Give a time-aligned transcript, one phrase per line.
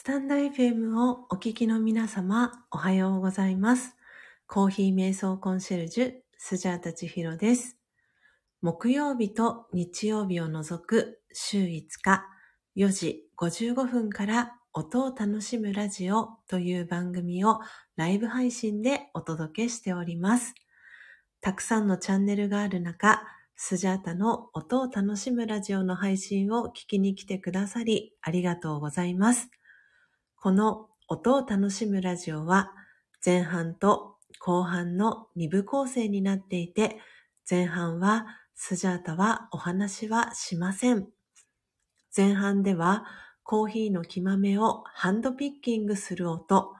[0.00, 3.98] スタンド FM をお聞きの皆様、おはようございます。
[4.46, 7.76] コーヒー瞑想コンシェルジュ、スジャータチヒロです。
[8.62, 12.24] 木曜日と日曜日を除く週5日、
[12.76, 17.60] 4時55分から音を楽しむラジオという番組を
[17.96, 20.54] ライブ配信でお届けしております。
[21.42, 23.22] たくさんのチャンネルがある中、
[23.54, 29.50] スジャータの音を楽しむラジオの配信を聞きに来てくださりありがとうございます。
[30.42, 32.72] この音を楽しむラジオは
[33.22, 36.98] 前半と後半の2部構成になっていて、
[37.48, 41.08] 前半はスジャータはお話はしません。
[42.16, 43.04] 前半では
[43.42, 46.72] コーヒーの木豆をハンドピッキングする音、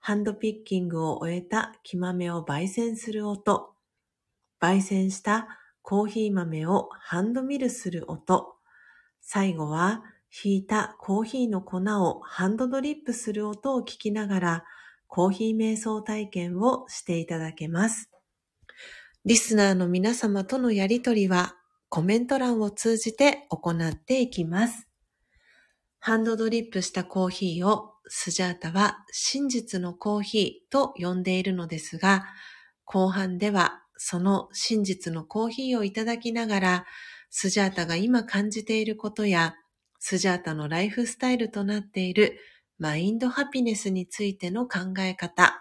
[0.00, 3.74] ハンドピッキングを終えた木豆を焙煎する音、
[4.58, 5.48] 焙煎した
[5.82, 8.54] コーヒー豆をハンドミルする音、
[9.20, 10.02] 最後は
[10.38, 14.64] ひいたコーヒーの粉をハンドドリップする音を聞きながら
[15.06, 18.10] コーヒー瞑想体験をしていただけます。
[19.24, 21.54] リスナーの皆様とのやりとりは
[21.88, 24.86] コメント欄を通じて行っていきます。
[26.00, 32.26] ハンドドリップしたコーヒーをスジャータは真実のコーヒーと呼んでいるのですが、
[32.84, 36.86] 後半ではその真実のコーヒーをいただきながら、
[37.30, 39.54] スジャータが今感じていることや、
[40.08, 42.38] スジャータのライフスタイルとなっている
[42.78, 45.60] マインドハピネスについての考え方、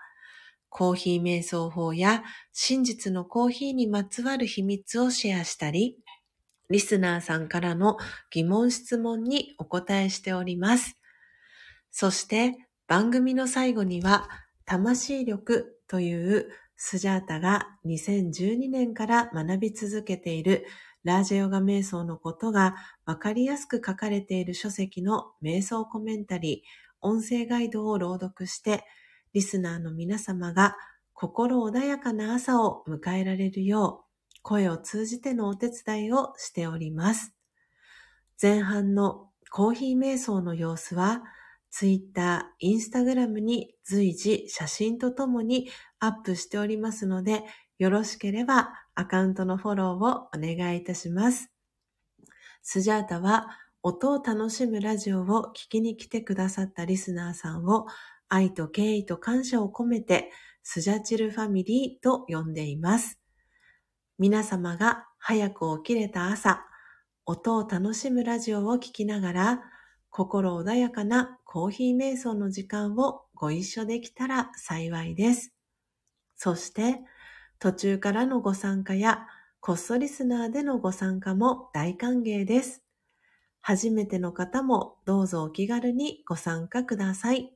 [0.69, 2.23] コーヒー瞑想法や
[2.53, 5.97] 真実のコーヒーにまつわる秘密をシェアしたり、
[6.69, 7.97] リスナーさんからの
[8.29, 10.95] 疑問質問にお答えしております。
[11.89, 12.53] そして
[12.87, 14.29] 番組の最後には、
[14.65, 20.67] 魂力というスジャータが2012年から学び続けている
[21.05, 28.83] ラージェヨガ瞑想のことがわかりやすく書かれている書籍の瞑想コメンタリー、音声ガイドを朗読して、
[29.31, 30.75] リスナーの皆様が
[31.13, 34.05] 心穏やかな朝を迎えられるよ
[34.37, 37.35] う、声を通じてのお手伝いをしております。
[38.41, 41.21] 前半のコーヒー瞑想の様子は、
[41.69, 47.43] Twitter、Instagram に随時写真とともにアップしておりますので、
[47.77, 51.51] よろしければアカウントのフォローをお願いいたします。
[52.63, 53.47] スジャータは
[53.83, 57.85] 音を楽しむラジオを聞きに来てくださったリスナーさんを
[58.29, 60.31] 愛と敬意と感謝を込めて
[60.63, 63.19] スジャチルファミリーと呼んでいます。
[64.17, 66.65] 皆様が早く起きれた朝、
[67.25, 69.61] 音を楽しむラジオを聞きながら
[70.09, 75.53] 心穏やかなコーヒー瞑想の時間をご一緒できたら幸いです。
[76.35, 77.01] そして、
[77.65, 79.25] 途中からのご参加や、
[79.59, 82.83] こっそリスナーでのご参加も大歓迎です。
[83.59, 87.51] 初めての方もどうぞお気軽にご参加ください。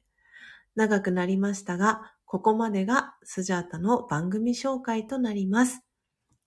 [0.76, 5.86] 長くなりましたが、ここまでがスジャータの番組紹介となります。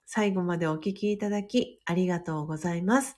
[0.06, 3.16] 最後までお聞きいただきありがとうございます。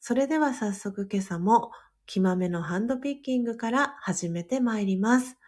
[0.00, 1.70] それでは早速今朝も
[2.04, 5.38] 木豆のハンドピッキングから始めてまいります。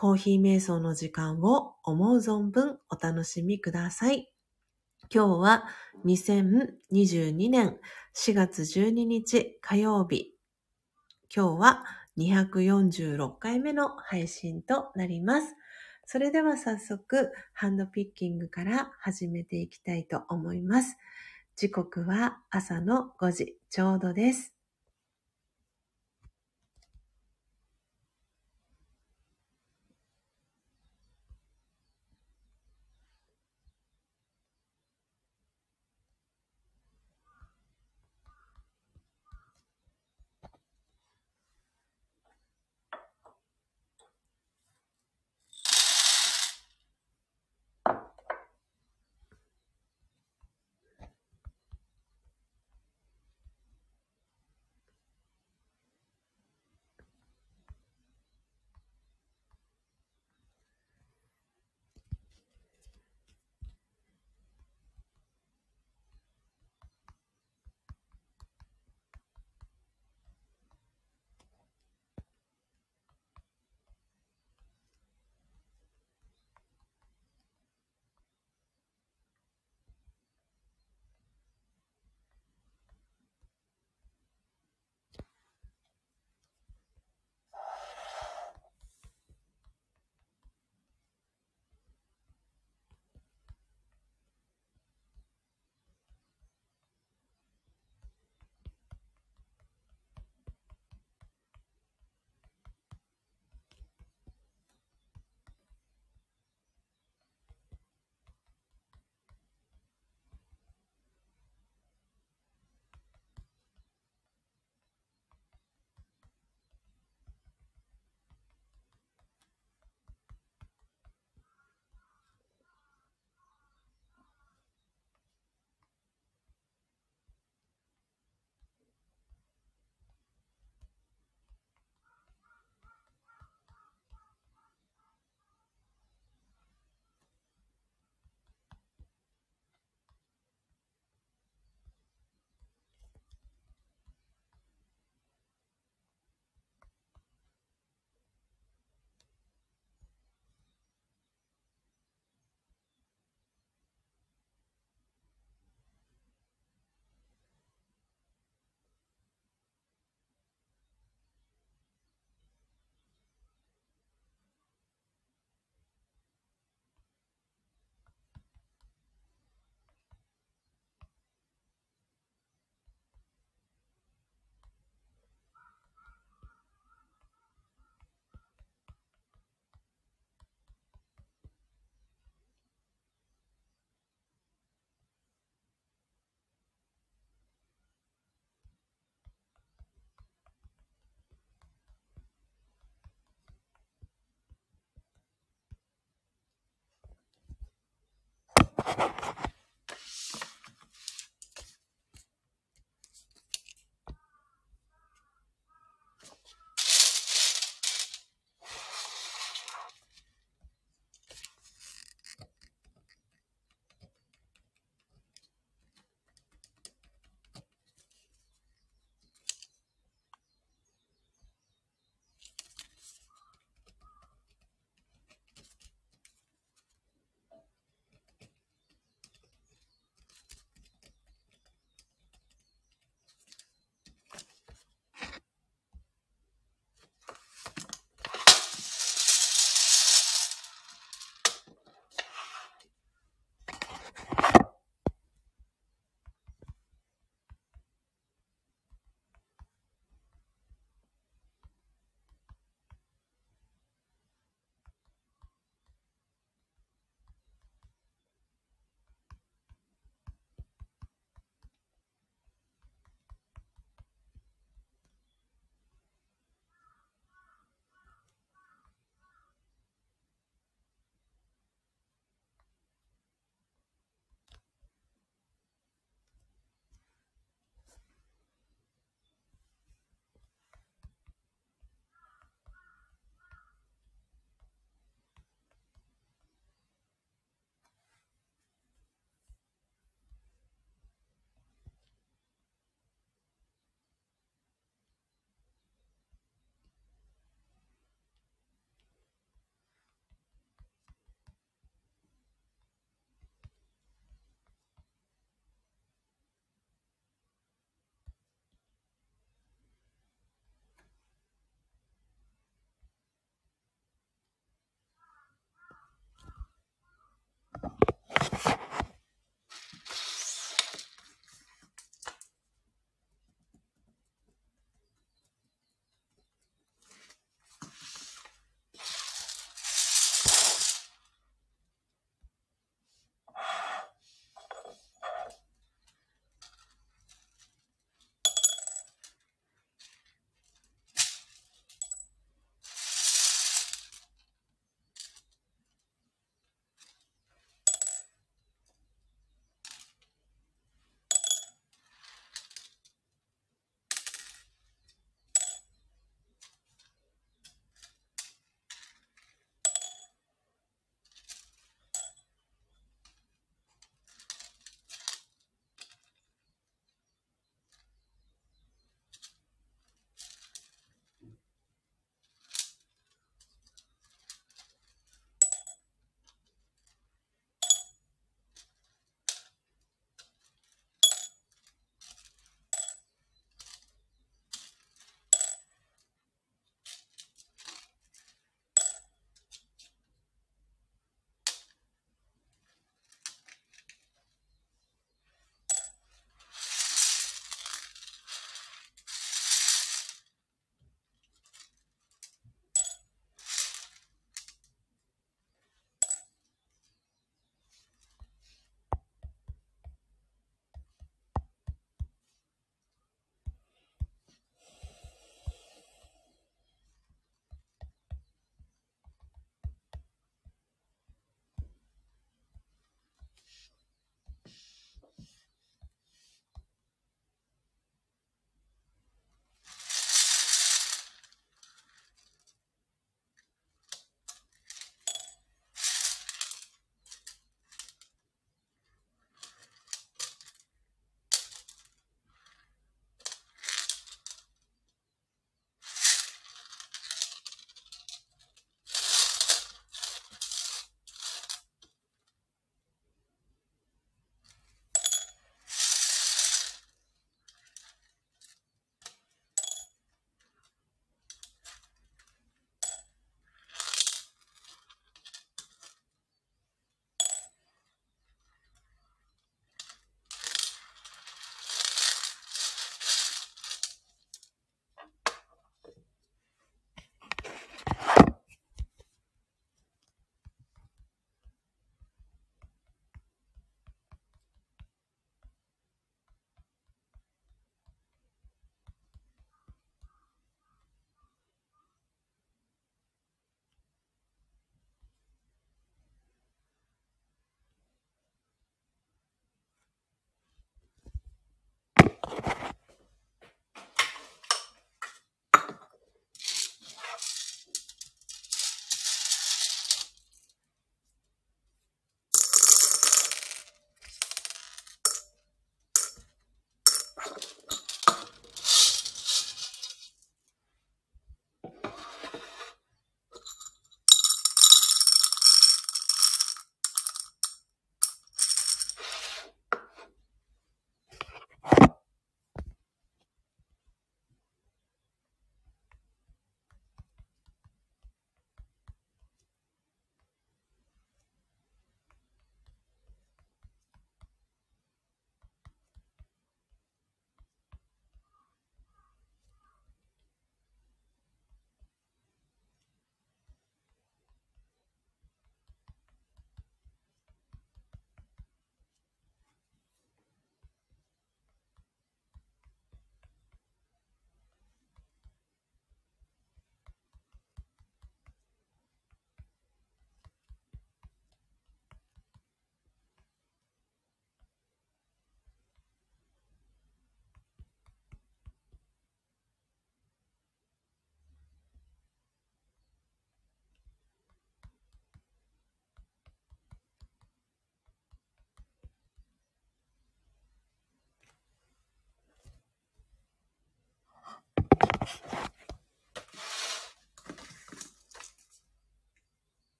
[0.00, 4.32] コーヒー瞑想の時間を思う存分お楽しみください。
[5.14, 5.64] 今日は
[6.06, 7.76] 2022年
[8.16, 10.32] 4月12日火曜日。
[11.36, 11.84] 今日は
[12.16, 15.54] 246回目の配信となります。
[16.06, 20.96] それでは早速ハンドピッキングから始めていきたいと思います。
[21.56, 24.59] 時刻は朝の5時ちょうどです。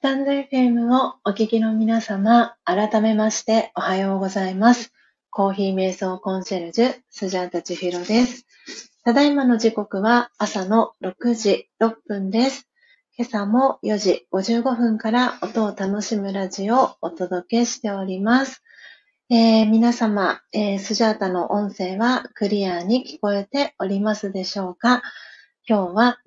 [0.00, 4.94] スタンド FM をお聞きの皆様、改めましておはようございます。
[5.28, 8.46] コーヒー瞑想コンシェルジュ、スジャータチヒロです。
[9.04, 12.66] ただいまの時刻は朝の6時6分です。
[13.18, 18.62] 今朝も4時55分から音を楽しむラジオをお届けしております。
[19.28, 25.02] えー、皆様、えー、スジャータの音声はクリアに聞こえておりますでしょうか？
[25.68, 26.20] 今日は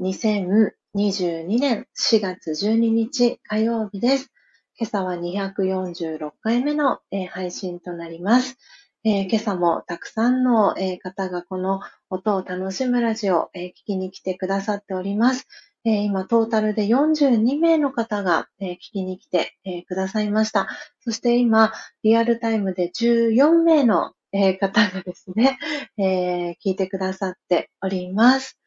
[0.95, 4.31] 2022年4月12日火曜日です。
[4.77, 6.99] 今朝は246回目の、
[7.31, 8.59] 配信となります。
[9.03, 15.47] 今朝もたくさんの、方がこの音を楽しむラジオ、え聞きに来てくださっております。
[15.83, 19.57] 今、トータルで42名の方が、え聞きに来て、
[19.87, 20.67] くださいました。
[20.99, 24.13] そして今、リアルタイムで14名の、
[24.59, 25.57] 方がですね、
[25.97, 28.59] え聞いてくださっております。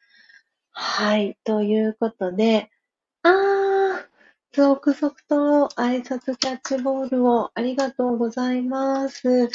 [0.79, 1.35] はい。
[1.43, 2.69] ということで、
[3.23, 4.05] あー、
[4.51, 9.49] 続々と挨拶キャッチボールをありがとうございます。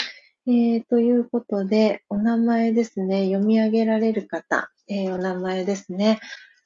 [0.48, 6.18] えー、ということで、お名前ですね、読み上げられる方、えー、お名前ですね。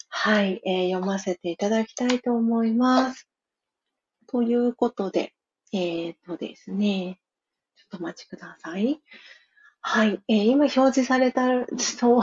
[0.09, 3.29] はい、えー、読ませていただきたいと思います。
[4.27, 5.35] ということで、
[5.75, 7.21] えー、とですね、
[7.77, 9.03] ちょっとお待ちください。
[9.89, 10.21] はい。
[10.27, 11.47] えー、今表示された、
[11.79, 12.23] そう、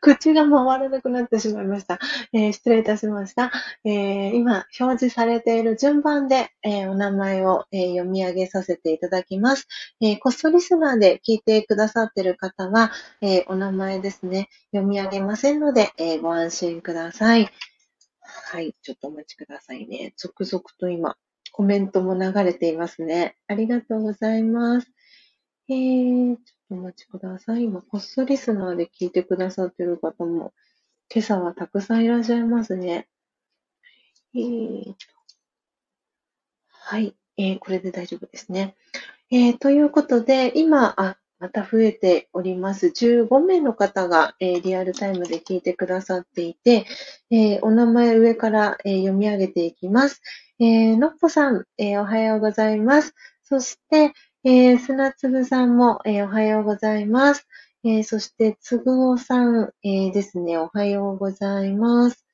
[0.00, 2.00] 口が回らなくなってしまいました。
[2.32, 3.52] えー、失礼いたしました。
[3.84, 9.68] えー、今表示されている順番で、えお名前を、え読み上げさせていただきます。
[10.00, 12.90] えコストリスナーで聞いてくださっている方は、
[13.20, 17.48] えお名前ですね、読み上げませんので、えご安心ください。
[18.22, 18.74] はい。
[18.82, 20.14] ちょっとお待ちくださいね。
[20.16, 21.16] 続々と今、
[21.52, 23.36] コメントも流れていますね。
[23.46, 24.88] ありがとうございます。
[25.68, 26.36] えー、
[26.72, 27.64] お待ちください。
[27.64, 30.54] 今、コストリスナーで聞いてくださってる方も、
[31.14, 33.08] 今朝はたくさんいらっしゃいますね。
[34.34, 34.94] えー、
[36.70, 38.74] はい、えー、これで大丈夫ですね。
[39.30, 42.86] えー、ということで、今、あ、また増えております。
[42.86, 46.86] 15名の方が、えー、リアルタイムで聞いてくださっていて、
[47.30, 50.22] えー、お名前上から、えー、読み上げていきます。
[50.58, 53.14] えー、のっぽさん、えおはようございます。
[53.42, 57.46] そして、えー、砂粒さんも、えー、おはようございます。
[57.84, 62.26] えー、そして、つぐおさん、えー、ですね、おはようございます。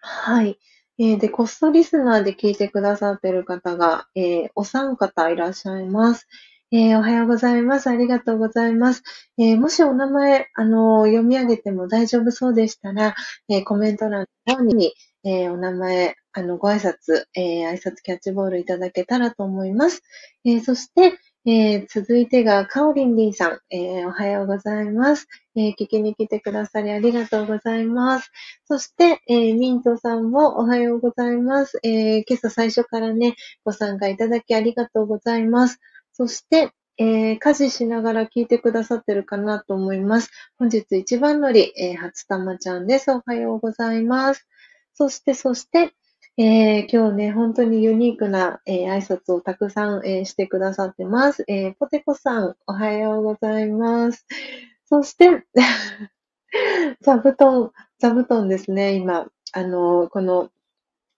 [0.00, 0.58] はい。
[0.98, 6.26] えー、で、コストリスナーで聞いてくださってる方が、えー、お三方いらっしゃいます。
[6.72, 7.88] えー、おはようございます。
[7.88, 9.04] ありがとうございます。
[9.38, 13.14] えー、もしお名前、あの、読み上げても大丈夫そうでしたら、
[13.48, 20.02] えコメント欄の方に、えお名前、あの、ご挨拶、えー、挨拶キャッチボールいただけたらと思います。
[20.44, 25.26] えー、そして、えー、続いてが、カオリンリンさん、えおはようございます。
[25.56, 28.30] え聞きに来てくださりありがとうございます。
[28.66, 31.80] そして、えーミントさんもおはようございます。
[31.82, 33.34] え今朝最初からね、
[33.64, 35.80] ご参加いただきありがとうございます。
[36.12, 40.30] そして、えー、家事しながら聞いてくださってるかなと思います。
[40.58, 43.10] 本日一番乗り、えー、初玉ちゃんです。
[43.10, 44.46] おはようございます。
[44.92, 45.92] そして、そして、
[46.40, 51.44] えー、今日ね、本当にユニークな、えー、挨拶をたくさん、えー、してくださってます。
[51.48, 54.24] えポテコさん、おはようございます。
[54.84, 55.44] そして、
[57.02, 60.52] 座布団、座布団ですね、今、あの、この、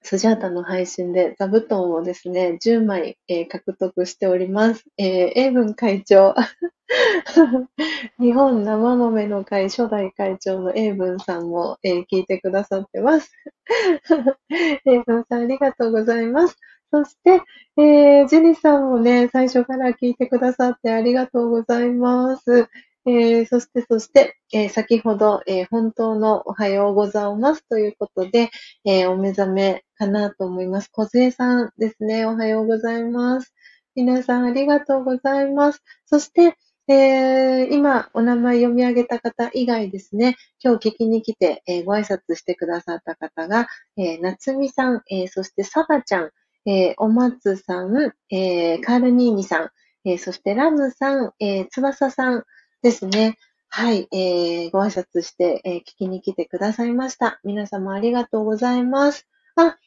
[0.03, 4.85] スジャータの配信で座布団をですね、10枚、え獲得しております。
[4.99, 6.35] えー英文会長
[8.19, 13.31] 日本生豆の会初代会長の英文さんも、えー、聞いてくださってます。
[14.87, 16.57] 英文さんありがとうございます。
[16.93, 17.43] そして、
[17.77, 22.69] えー、ジェニさんもね、最初から聞いてくださってありがとうございます。
[23.07, 28.51] えー、そして、そして、えー、先ほど、えー、本当のおはようございますということで、
[28.85, 30.91] えお目覚めかなと思います。
[30.93, 33.55] 小杖さんですね、おはようございます。
[33.95, 35.83] 皆さんありがとうございます。
[36.05, 36.57] そして、
[36.89, 43.67] え、今、お名前読み上げた方以外ですね、今日聞きに来て、え、ご挨拶してくださった方が、
[43.97, 46.31] えー、夏美さん、え、そしてサバちゃん、
[46.67, 49.71] えー、お松さん、えー、カールニーニさん、
[50.05, 52.45] え、そしてラムさん、えー、翼さん
[52.83, 53.37] ですね。
[53.69, 57.41] はい、えー、ご挨拶して、えー、聞きに来てくださいました。
[57.45, 59.29] 皆様ありがとうございます。
[59.57, 59.79] あ、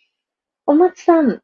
[0.65, 1.41] お松さん、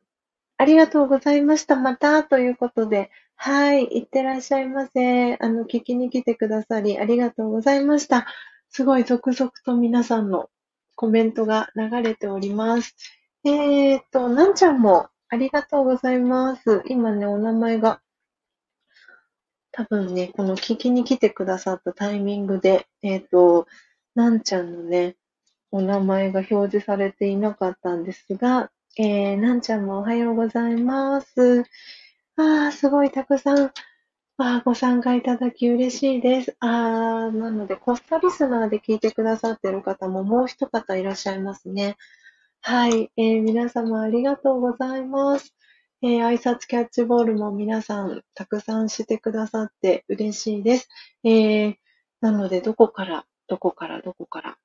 [0.57, 1.75] ありがとうございました。
[1.75, 5.37] また、ということで、はい、いってらっしゃいませ。
[5.39, 8.27] あの、聞きに来てくださり、ありがとうございました。
[8.69, 10.49] すごい続々と皆さんの
[10.95, 12.95] コメントが流れております。
[13.45, 16.83] えーと、なんちゃんもありがとうございます。
[16.87, 18.01] 今ね、お名前が、
[19.71, 23.67] 多分ね、この聞きに来てくださったタイミングで、えーと、
[24.15, 25.15] なんちゃんのね、
[25.71, 31.63] お名前が表示されていなかったんですが、えー、なんちゃんもおはようございます。
[32.37, 33.71] ああ、すごいたくさん、
[34.37, 36.55] あご参加いただき嬉しいです。
[36.59, 41.97] あなので、コスタリスナーで聞いてくださってる方ももう一方いらっしゃいますね。
[42.61, 45.53] はい、えー、皆様ありがとうございます。
[46.01, 50.89] えー、挨拶キャッチボールも皆さんたくさんしてくださって嬉しいです。
[51.23, 51.75] えー、
[52.21, 54.57] なので、どこから、どこから、どこから、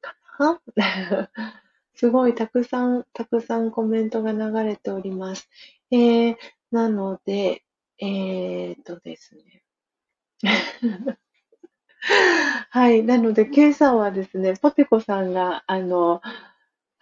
[0.00, 0.60] かな？
[1.94, 5.48] すごいたくさん、たくさんコメントが流れております。
[5.90, 6.36] えー、
[6.70, 7.64] なので、
[7.98, 9.62] えーとですね。
[12.70, 13.02] はい。
[13.04, 16.20] なので、今朝はですね、ポテコさんが、あの、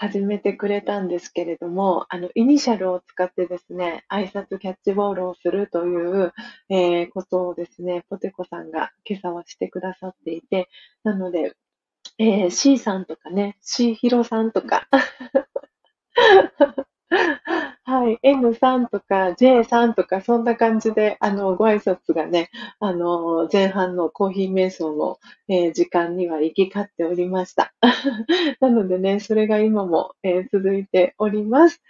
[0.03, 6.33] 始めてくれたんですけれども、あの、イニシャルを使ってですね、挨拶キャッチボールをするという、
[6.71, 10.71] えー、ことをですね、ポテコさんが今朝はしてくださっていて、
[11.05, 11.53] なので、
[12.17, 14.89] えー、C さんとかね、C ヒロさんとか。
[17.85, 18.19] はい。
[18.23, 25.19] N3 とか J3 とか、そんな感じで、あの、ご挨拶がね、あの、前半のコーヒー瞑想の、
[25.49, 27.75] えー、時間には行き交っておりました。
[28.61, 31.83] なのでね、それが今も、えー、続いております。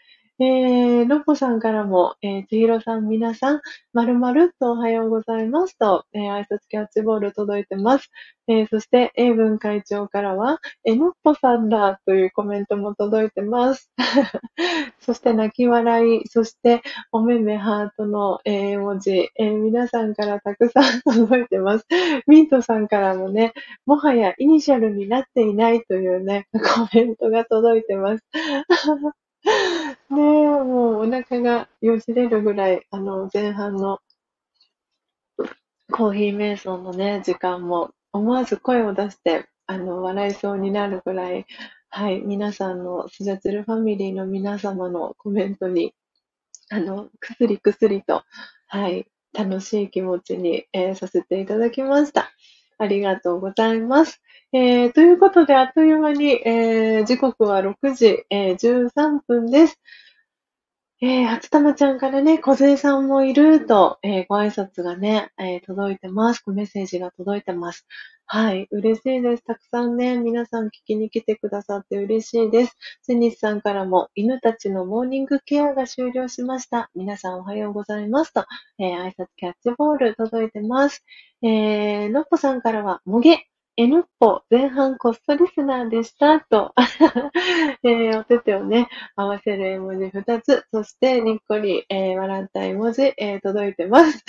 [0.43, 3.61] えー、ロポさんからも、えー、ちひろさん皆さん、
[3.93, 8.11] まるまるっとおはようございますと、えー、挨拶キャッチボール届いてます。
[8.49, 13.91] えー、そして、英文会長からは、えのっぽさんだというコメントも届いてます。
[15.01, 16.81] そして、泣き笑い、そして、
[17.13, 21.87] おめめハートの、えー、文字、えー、皆さんからたくさん届いてます。
[22.27, 23.53] ミントさんからもね、
[23.85, 28.25] もはやイニシャルになっていないというね、コメントが届いてます。
[29.47, 34.01] ねえ、もうお腹がよじれるぐらい、あの、前半の
[35.91, 41.47] コーヒー瞑想のね、時間も思わず声を出して、あの、笑いそうになるぐらい、
[41.89, 45.95] はい、皆さんの、スジャチルファミリーの皆様のコメントに、
[46.71, 48.23] あの、くすりくすりと、
[48.69, 52.31] はい、楽しい気持ちに、えー、させていただきました。
[52.79, 54.21] ありがとうございます。
[54.53, 59.81] えー、ということで、あっという間に、えー、時刻は6時、えー、13分です。
[61.03, 66.43] えー、初玉ちゃんからね、小杉さんもいると、えー、ご挨拶がね、えー、届いてます。
[66.49, 67.87] メッセージが届いてます。
[68.27, 69.45] はい、嬉しいです。
[69.45, 72.77] たくさんね、皆さん聞きに来てくださって嬉しいです。
[73.03, 76.91] セニスさんからも、犬たちのモーニングケアが終了しました。
[76.97, 78.45] 皆さんおはようございますと、
[78.81, 81.05] えー、挨拶キャッチボール届いてます。
[81.41, 83.47] えー、のっぽさんからは、もげ、
[83.81, 86.75] N っぽ前半コストリスナーでしたと、
[87.83, 94.23] えー、お手手をね、合わせる絵文字2つ、そしてにっこり、えー、笑った絵文字、えー、届いてます。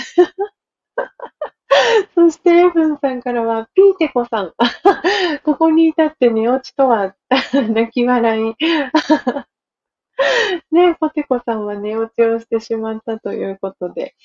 [2.16, 4.54] そして、エブンさんからは、ピーテコさん。
[5.44, 7.14] ここに至って寝落ちとは、
[7.52, 8.56] 泣き笑い。
[10.72, 14.16] ね、ポテコさんは寝落ちをしてしまったということで、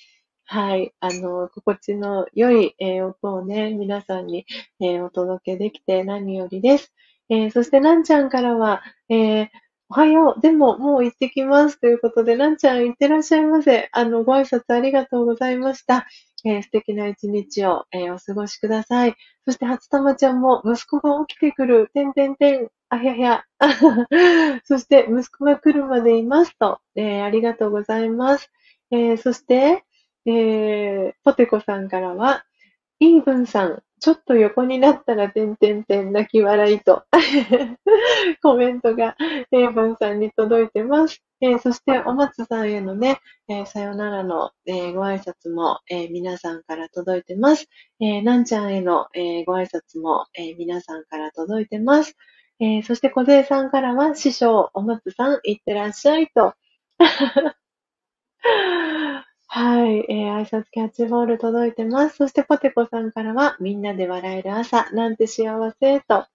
[0.49, 0.95] はい。
[1.01, 4.47] あの、心地の良い、音をね、皆さんに、
[4.81, 6.93] お届けできて何よりです。
[7.29, 9.51] えー、そして、なんちゃんからは、え
[9.89, 10.41] おはよう。
[10.41, 11.81] でも、もう行ってきます。
[11.81, 13.89] ということで、なんちゃん、行ってらっしゃいませ。
[13.93, 16.07] あの、ご挨拶ありがとうございました。
[16.45, 19.17] え素敵な一日を、えお過ごしください。
[19.45, 23.45] そして、初玉ちゃんも、息子が起きてくる、てんてんてん、あひゃひゃ。
[24.65, 28.49] そして、息子が来るまでいますと、えありがとうございます。
[28.93, 29.85] えそして、
[30.27, 32.45] えー、ポテコさんからは、
[32.99, 37.05] イーブンさん、ちょっと横になったら、てんてんてん、泣き笑いと
[38.43, 39.17] コメントが、
[39.53, 41.23] イーブンさんに届いてます。
[41.41, 47.69] えー、そして、お松さんへのね、えー、さよならの、えー、ご挨拶も、え皆さんから届いてます。
[48.01, 52.17] えなんちゃんへの、えご挨拶も、え皆さんから届いてます。
[52.59, 56.55] えそして、小勢さんからは、師匠、お松さん、いってらっしゃいと。
[59.59, 62.17] はい、えー、挨拶キャッチボール届いてます。
[62.17, 65.47] そしてポテコさんからは、みんなで笑える朝、なんて幸
[65.81, 66.27] せと、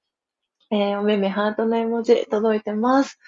[0.71, 3.19] えー、おめめハートの絵文字届いてます。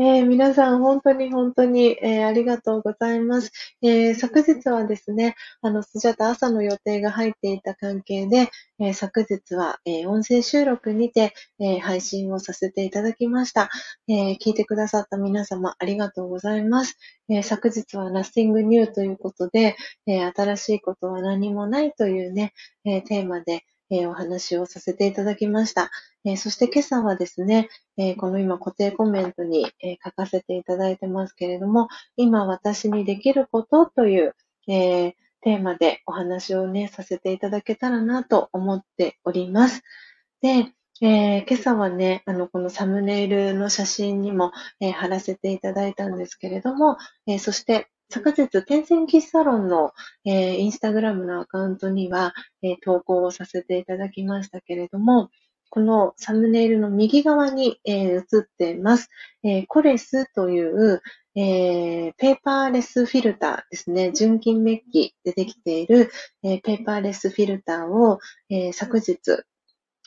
[0.00, 3.50] えー、皆さん本当に本当に、えー、ありがとうございます。
[3.82, 8.48] えー、昨日はですね、あの、スジャタ朝の予定が入っていた関係で、
[8.78, 13.70] え昨日は、え音声収録にて、え配信をさせていただきました、
[14.06, 16.96] え聞いてくださった皆様ありがとうございます。
[17.28, 19.74] え昨日は Nothing New ということで、
[20.06, 22.52] え新しいことは何もないというね、
[22.84, 25.90] えテーマで、えー、お話をさせていただきました。
[26.24, 34.34] えー、そして今朝はですね、えー、この今固定コメントに、え書かせていただいてますけれども、今私にできることという、
[34.68, 39.82] えテーマでお話をね、させていただけたらなと思っております。
[40.42, 46.96] で、えー、今朝はね、あの、このサムネイルの写真にも、えー、貼らせていただいたんですけれども、
[47.26, 49.92] えー、そして、昨日、天線キッサロンの、
[50.24, 52.32] えー、インスタグラムのアカウントには、
[52.62, 55.30] えー、投稿をさせていただきましたけれども、
[55.68, 59.10] このサムネイルの右側に、えー、映っています、
[59.42, 61.02] えー、コレスという、
[61.34, 64.10] えー、ペーパーレスフィルターですね。
[64.12, 66.10] 純金メッキでできている、
[66.42, 69.18] え、ペーパーレスフィルターを、え、昨日、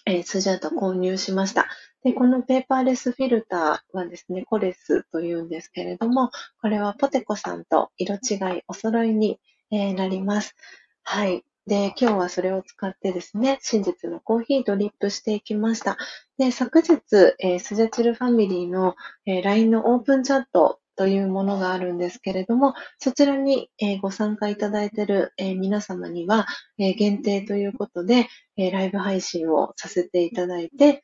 [0.05, 1.67] えー、スジャータ購入しました。
[2.03, 9.39] で、このペーパーレスフィルターはですね、コレスというんですけれども、これはポテコさんと色違いお揃いに、
[9.71, 10.55] えー、なります。
[11.03, 11.43] はい。
[11.67, 15.97] で、今日はそれを使ってですね、真実のコーヒードリップしていきました。
[16.39, 16.97] で、昨日、
[17.39, 18.95] えー、スジャチルファミリーの、
[19.27, 23.69] えー、LINE のオープンチャットというものがあるんですけれども、そちらに、
[24.01, 26.47] ご参加いただいている、皆様には、
[26.77, 28.27] 限定ということで、
[28.57, 31.03] ライブ配信をさせていただいて、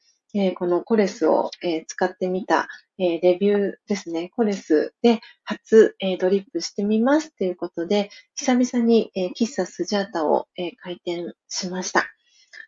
[0.55, 1.51] このコレスを、
[1.87, 4.29] 使ってみた、レビューですね。
[4.29, 10.47] コレスで初、ドリップしてみますということで、久々に、え喫茶スジャータを、
[10.81, 12.05] 開店しました。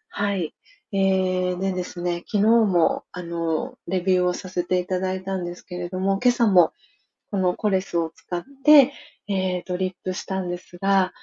[0.09, 0.53] はい。
[0.91, 6.73] えー、でですね、昨日も、あの、レビューをさせていただいたんですけれども、今朝も、
[7.31, 8.93] このコレスを使って、
[9.27, 11.13] えー、ドリップしたんですが、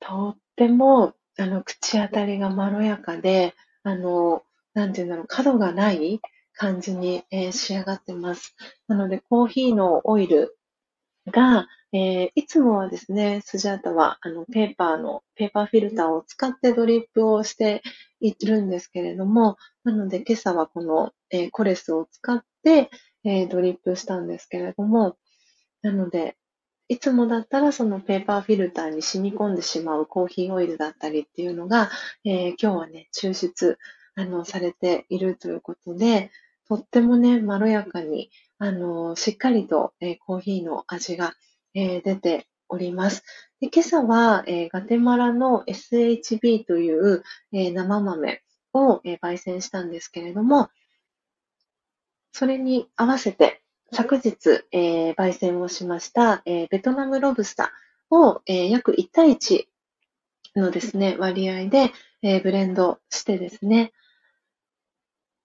[0.00, 4.42] とっても、あの、口当たりがまろやかで、あの、
[4.74, 6.20] なんていうんだろう、角がない
[6.54, 8.54] 感じに、えー、仕上がってます。
[8.86, 10.56] なので、コーヒーのオイル
[11.30, 17.82] が、えー、いつもはですね、スジャータは、あの、ペーパーの、ペーパーフィルターを使ってドリップをして
[18.20, 22.90] いるんですけれども、なので今朝はこの、えー、コレスを使って、
[23.24, 25.16] えー、ドリップしたんですけれども、
[25.82, 26.36] なので、
[26.88, 31.90] いつもだったらそのペーパーフィルターに染み込んでしまうコーヒーオイルだったりっていうのが、
[32.24, 33.78] えー、今日はね、抽出、
[34.14, 36.30] あの、されているということで、
[36.68, 41.34] とってもね、まろやかに、あの、しっかりと、えー、コーヒーの味が、
[41.74, 43.22] えー、出ております。
[43.60, 47.22] で今朝は、えー、ガテマラの SHB という、
[47.52, 48.42] え生豆
[48.72, 50.68] を、え焙煎したんですけれども、
[52.32, 59.64] それに合わせて、昨日、えー、焙煎をしました、えー、ベトナムロブスターを、えー、約1対1
[60.56, 61.92] のですね、割合で、
[62.22, 63.92] えー、ブレンドしてですね、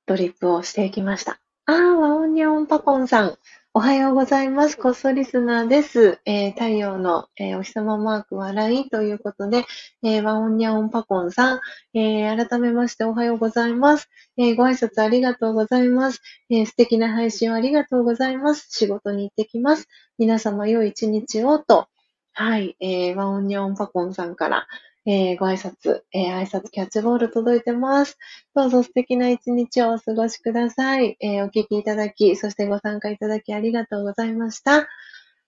[0.05, 1.39] ドリップをしていきました。
[1.65, 3.37] あー、ワオニョンパコンさん。
[3.75, 4.77] おはようございます。
[4.77, 6.19] コストリスナーです。
[6.25, 9.65] えー、太陽の、えー、お日様マーク笑いということで、
[10.03, 11.59] えー、ワオンニャオンパコンさん、
[11.95, 14.11] えー、改めましておはようございます。
[14.37, 16.21] えー、ご挨拶ありがとうございます。
[16.51, 18.67] えー、素敵な配信をありがとうございます。
[18.69, 19.87] 仕事に行ってきます。
[20.19, 21.87] 皆様良い一日をと、
[22.33, 24.67] はい、えー、ワオンニャオンパコンさんから、
[25.05, 28.17] えー、ご挨拶、えー、挨拶キャッチボール届いてます。
[28.55, 31.17] どうぞ素敵な一日をお過ごしください。
[31.19, 34.87] えー、お聞きいただき、そしてご参加いただきありがとうございました。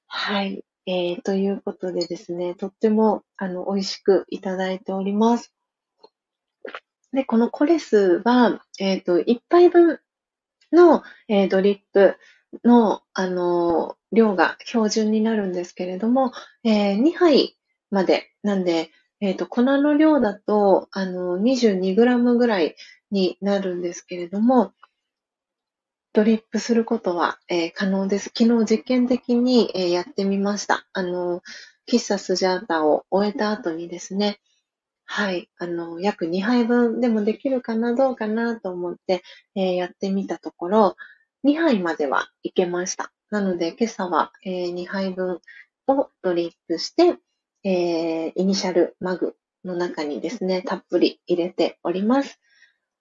[0.07, 0.65] はい。
[0.87, 5.53] えー、ということでですね、とっても、あの、美味しくいただいております。
[7.13, 9.99] で、このコレスは、えっ、と、1杯分
[10.73, 12.17] の、えー、ドリップ
[12.63, 16.33] の、あの量が標準になるんですけれども、
[16.63, 17.57] えー、2杯
[17.89, 18.91] まで、なんで、
[19.25, 22.75] えっ、ー、と、粉の量だと、あの、22g ぐらい
[23.09, 24.71] になるんですけれども、
[26.13, 28.31] ドリップすることは、えー、可能です。
[28.37, 30.85] 昨日実験的に、えー、やってみました。
[30.93, 31.41] あの、
[31.91, 34.39] 喫茶スジャータを終えた後にですね、
[35.05, 39.23] はい、あの、約2杯分でもできるかな、どうかなと思って、
[39.55, 40.95] えー、やってみたところ、
[41.43, 43.11] 2杯まではいけました。
[43.31, 45.41] なので、今朝は、え2杯分
[45.87, 47.17] をドリップして、
[47.65, 49.35] えー、イニシャルマグ
[49.65, 52.39] の中にですね、たっぷり入れております。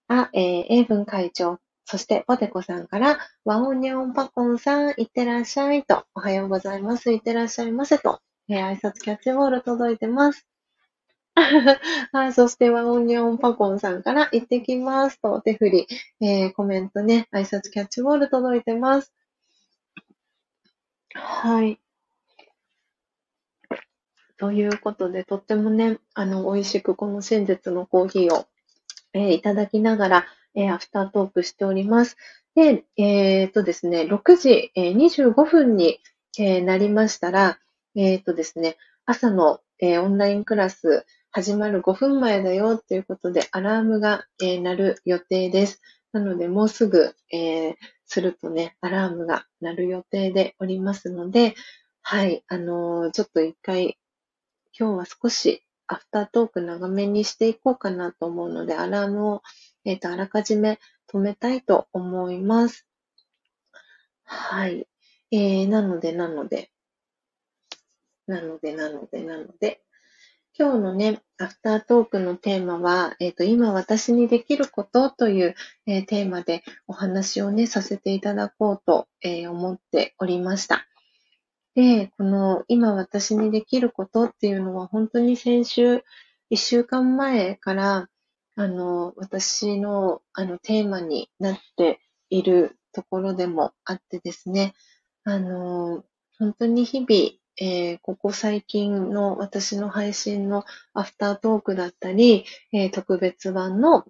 [0.08, 10.46] あ、えー、英文会長、そしてポテコさんから、ワオニャオンパコンさん、いってらっしゃいと、おはようございます、いってらっしゃいませと、えー、挨拶キャッチボール届いてます。
[12.12, 15.86] あそして、ワオニャオンパコンさんから、行ってきますと、手振り、
[16.22, 19.12] えー、コメントね、挨拶キャッチボール届いてます。
[21.14, 21.83] はい。
[24.36, 28.46] ということで、とってもね、あの、美味しくこの真実のコーヒーを、
[29.12, 32.16] えー、いただきながら、えー、アフタートークしております。
[32.54, 36.00] で、えっ、とですね、6時、えー、25分に、
[36.38, 37.58] え、なりましたら、
[37.94, 45.80] えっ、とですね、朝の、えオンラインクラス始まる5分前だよということで、アラームが、え鳴る予定です。
[46.12, 47.74] なので、もうすぐ、え
[48.06, 51.54] するとね、アラームが鳴る予定でおりますので、
[52.02, 53.98] はい、あのちょっと一回
[54.76, 59.42] 今日は少しアフタートーク長めにしていこうかなと思うので、アラームを、
[59.84, 62.86] えっ、ー、と、あらかじめとめたいと思います。
[64.24, 64.88] はい。
[65.30, 66.70] えー、なので、なので、
[68.26, 69.80] なので、なので、なので、
[70.58, 75.54] 今日のね、アフタートークのテーマは、えっ、ー、と、今私にできることという、
[75.86, 80.86] えー、テーマでお話をね、させていただこうと、えー、思っておりました。
[81.74, 86.04] で、この今私にできることっていうのは本当に先週、
[86.50, 88.08] 一週間前から、
[88.56, 94.74] あの、私のあのテーマになっているところでもあってですね、
[95.24, 96.04] あの、
[96.38, 97.10] 本当に日々、
[97.60, 104.04] えー、ここ最近の私の配信のアフタートークだったり、えー、特別版の、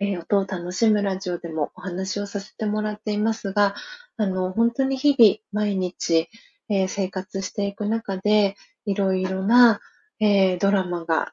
[0.00, 3.74] えー、音を楽しむラジオでもお話をさせてもらっていますが、
[4.16, 6.28] あの、本当に日々、毎日、
[6.68, 9.80] え生活していく中で、いろいろな、
[10.20, 11.32] えドラマが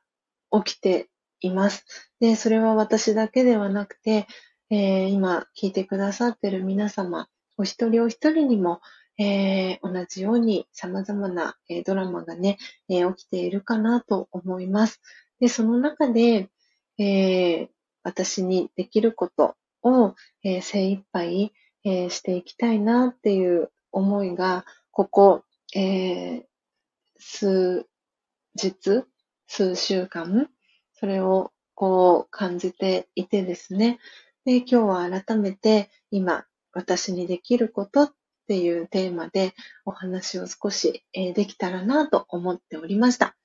[0.52, 1.10] 起きて
[1.40, 1.86] います。
[2.20, 4.28] で、それは私だけではなくて、
[4.70, 7.28] え今聞いてくださってる皆様、
[7.58, 8.82] お一人お一人にも、
[9.18, 12.58] えー、同じように様々な、えー、ドラマがね、
[12.90, 15.02] えー、起きているかなと思います。
[15.40, 16.50] で、その中で、
[16.98, 17.70] え
[18.04, 21.54] 私にできることを、え精一杯、
[21.84, 25.44] えしていきたいなっていう思いが、ここ、
[25.74, 26.46] え
[27.18, 27.88] 数
[28.56, 29.06] 日、
[29.48, 30.50] 数週間、
[30.94, 34.00] それをこう感じていてですね。
[34.44, 38.14] で、今日は改めて今、私にできることっ
[38.48, 39.54] ていうテーマで
[39.86, 43.36] お話を少し、えー、できたらなと思っておりました。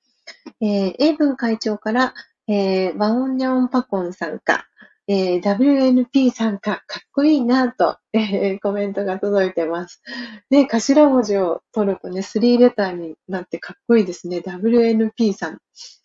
[0.59, 2.13] えー、英文会長から、
[2.47, 4.67] えー、ワオンニャンパコンさんか、
[5.09, 10.01] えー、WNP さんか、かっこいいなと、えー、コメントが届いてます。
[10.49, 14.39] で、頭文字を取るとね、3レターになってかっこいいですね。
[14.39, 15.59] WNP さん。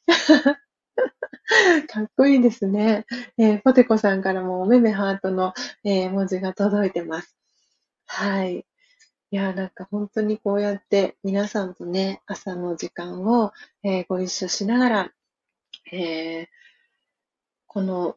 [1.89, 3.05] かっこいいですね。
[3.39, 5.53] えー、ポテコさんからもおめめハートの、
[5.83, 7.37] えー、文字が届いてます。
[8.07, 8.65] はい。
[9.33, 13.53] いや、なんか本当にこうやって皆さんとね、朝の時間を、
[13.83, 15.13] えー、ご一緒しながら、
[15.91, 16.47] えー、
[17.67, 18.17] この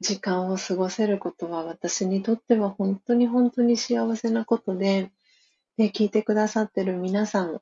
[0.00, 5.10] 時間を過ごせることは私にとっては本当に本当に幸せなことで、
[5.76, 7.60] で聞いてくださってる皆さん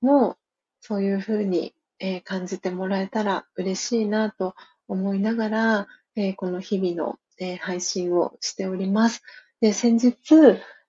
[0.00, 0.36] も
[0.80, 4.54] そういうふうに、えー、感じてもらえたら嬉しいなと
[4.88, 9.22] 思いながら、えー、この日々の、えー、配信をしております。
[9.60, 10.14] で、先日、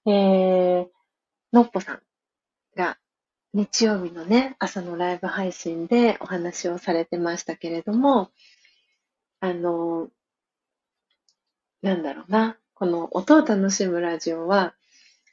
[0.06, 0.88] えー、
[1.54, 2.02] のっぽさん
[2.76, 2.98] が
[3.54, 8.30] 日曜日のね、朝のライブ配信でお話をされてましたけれども、
[9.40, 10.10] あの、
[11.82, 14.76] なんだろうな、この音を楽しむラジオは、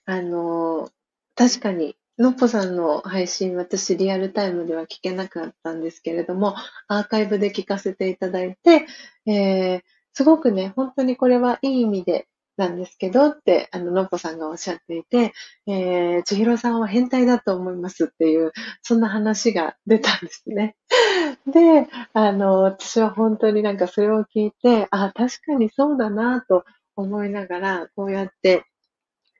[0.07, 0.91] あの、
[1.35, 6.55] 確かに、のっぽさんの配信、私リアルタイムでは聞けなかったんですけれども、
[6.87, 8.87] アーカイブで聞かせていただいて、
[9.27, 15.33] えー、すごくね、本当にこれはいい意味でなんですけどって、あの、のっぽさんがおっしゃっていて、
[15.67, 18.53] えー、千尋さんは変態だと思いますっていう、
[18.83, 20.77] そんな話が出たんですね。
[21.47, 26.65] で、あの、私は本当になんかそれを聞いて、あ、確かにそうだなと
[26.97, 28.65] 思いながら、こうやって、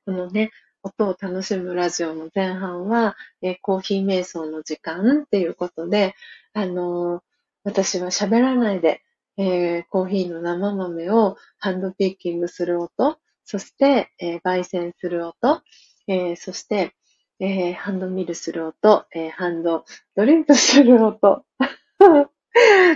[0.05, 0.51] このね、
[0.83, 6.15] 音を楽しむラジオの前半は、えー、コーヒー瞑想の時間っていうことで、
[6.53, 7.23] あの、
[7.63, 9.01] 私は喋らないで
[9.37, 15.63] えー、コーヒーの生豆をハンドピッキングする音、そして、えー、焙煎する音、
[16.07, 16.95] えー、そして、
[17.41, 19.85] えー、ハンドミルする音、えー、ハンド
[20.17, 21.45] ドリンクする音。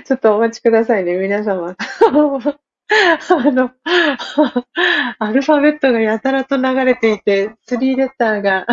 [0.04, 1.76] ちょっとお待ちくださいね、皆様。
[2.90, 3.70] あの、
[5.18, 8.66] アルファベットがやたらと流れていて、スリーレターが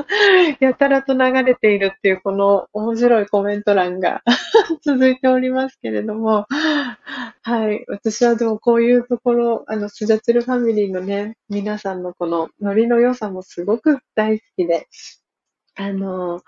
[0.60, 4.22] やたらと流れているっていうこの面白いコメント欄が
[4.84, 6.46] 続いておりますけれども、
[7.42, 7.84] はい。
[7.88, 14.86] 私はでもこういうところ、あの、スジャチルファミリーのね、皆さんのこのノリの良さもすごく大好きで、
[15.76, 16.42] あの、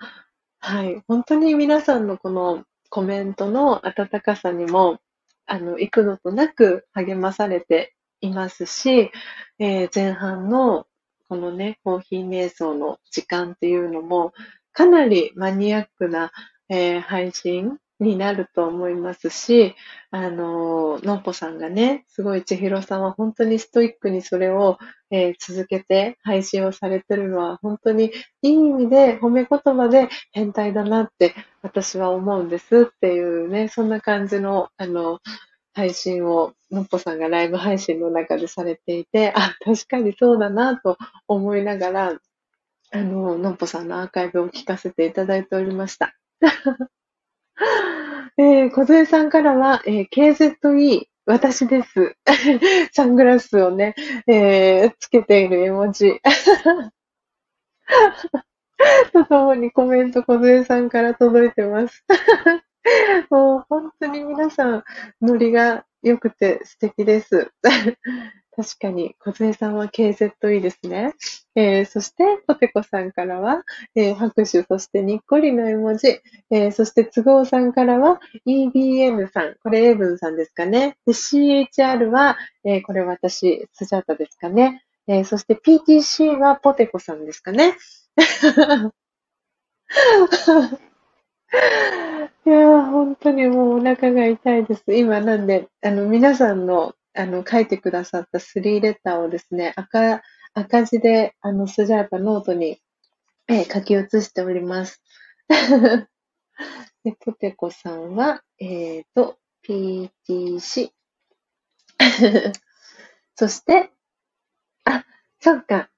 [0.60, 1.02] はい。
[1.08, 4.98] 本当に皆さんのこのコメントの温かさにも、
[5.46, 9.10] あの、幾度となく励まされていますし、
[9.58, 10.86] えー、前半の
[11.28, 14.32] このね、コーヒー瞑想の時間っていうのも、
[14.72, 16.32] かなりマニアックな、
[16.68, 19.74] えー、配信になると思いますし、
[20.10, 24.78] あの、のっぽさんがね、すごい千尋さんは本当にストイックにそれを、
[25.10, 28.10] えー、続けて配信をされてるのは本当に
[28.42, 35.20] いい意味で褒め言葉で変態だなって私は思うんですっていうね、そんな感じの、あの、
[35.72, 40.96] 配信をのっぽさんがライブ配信の中でされていて、あ、確かにそうだなと
[41.28, 42.18] 思いながら、
[42.92, 46.14] あの、のっぽさんのアーカイブを聞かせていただいておりました。
[48.36, 52.16] えー、小添さんからは、えー、KZE 私です。
[52.92, 53.94] サングラスをね、
[54.26, 56.20] えー、つけている絵文字。
[59.12, 62.04] とともにコメント小杖さんから届いてます。
[63.30, 64.84] もう本当に皆さん、
[65.22, 67.50] ノリが良くて素敵です。
[68.56, 71.14] 確かに、小杖さんは KZE ですね。
[71.56, 73.64] えー、そして、ポテコさんからは、
[73.96, 76.20] えー、拍手、そしてにっこりの絵文字、
[76.50, 80.96] えー、そして都合さんからは EBN さん、これエイブンさんですかね。
[81.04, 84.84] で、CHR は、えこれ私、スジャータですかね。
[85.06, 87.76] えそして PTC はポテコさんですかね。
[92.46, 94.84] いやー、本当にもうお腹が痛いです。
[94.88, 100.22] 今なんで、あの、皆さんの、あの、書いてくださったスリーレターをですね、赤、
[100.52, 102.80] 赤字で、あの、スジャータノートに、
[103.48, 105.02] えー、書き写しております。
[107.04, 110.90] で、ポテコさんは、えーと、PTC。
[113.36, 113.90] そして、
[114.84, 115.04] あ、
[115.40, 115.90] そっか。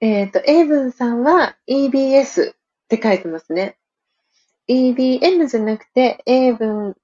[0.00, 2.54] えっ、ー、と、エイブンさんは EBS っ
[2.88, 3.76] て書いてますね。
[4.68, 6.96] EBN じゃなくて、A 文、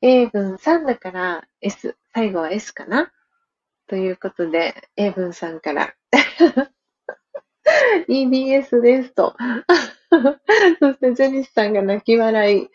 [0.00, 3.10] A 文3だから S、最後は S かな？
[3.88, 5.94] ということで、A 文さんから
[8.08, 9.36] EBS ですと。
[10.80, 12.68] そしてジェニスさんが泣き笑い。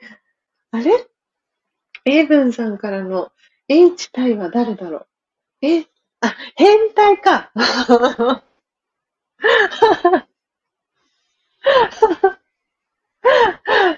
[0.71, 1.07] あれ
[2.05, 3.31] ?A 文さんからの
[3.69, 5.07] H 対は誰だろう？
[5.61, 5.85] え？
[6.21, 7.51] あ、変態か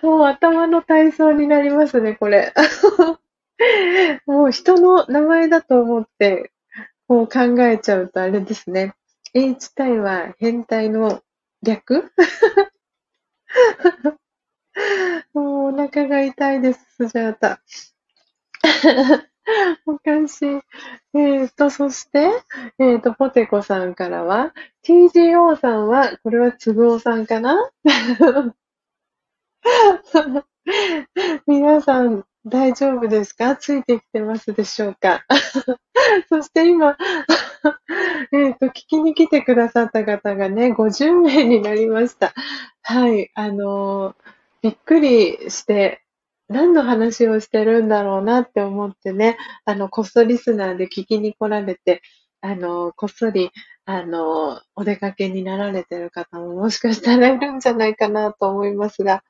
[0.02, 2.54] もう頭の体操になりますね、これ。
[4.26, 6.52] もう人の名前だと思って、
[7.08, 8.96] こう考えちゃうとあれですね。
[9.34, 11.22] H 体は変態の
[11.62, 12.12] 略？
[15.34, 17.62] もうお腹が痛いです、スジャータ。
[19.86, 20.46] おかしい。
[21.14, 22.32] えっ、ー、と、そして、
[22.80, 27.72] えっ、ー、と、ポテコさんからは、TGO さんは、これは都合さんかな？
[31.48, 33.56] 皆さん、大丈夫ですか？
[33.56, 35.26] ついてきてますでしょうか？
[36.30, 36.96] そして今
[38.32, 42.34] えっと、聞きに来てくださった方がね、50名になりました。
[42.84, 44.16] はい、あのー、
[44.62, 46.02] びっくりして、
[46.50, 52.02] 何の話をしてるんだろうなって思ってね、あの、こっそリスナーで聞きに来られて、
[52.42, 53.52] あの、こっそり、
[53.86, 59.24] あの、お出かけになられてる方ももしかしたらいるんじゃないかなと思いますが、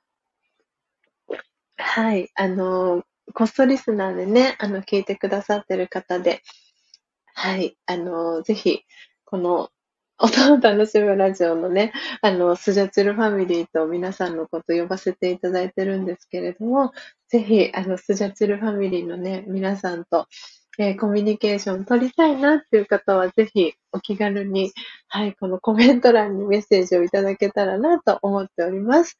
[1.77, 3.03] はい、あの、
[3.33, 6.41] こっそリスナーでね、あの、聞いてくださってる方で、
[7.33, 8.81] はい、あの、ぜひ、
[9.25, 9.69] この、
[10.17, 11.91] 音を楽しむラジオのね、
[12.21, 16.93] あの、スジャチルファミリーと皆さんのこと呼ばせていただいてるんですけれども、
[17.27, 20.27] ぜひ、あの、スジャチルファミリーのね、皆さんと、
[20.79, 24.71] えー、コミュニケーション取りたいなっていう方は、ぜひ、お気軽に、
[25.09, 29.17] はい、このコメント欄にメッセージをいただけたらなと思っております。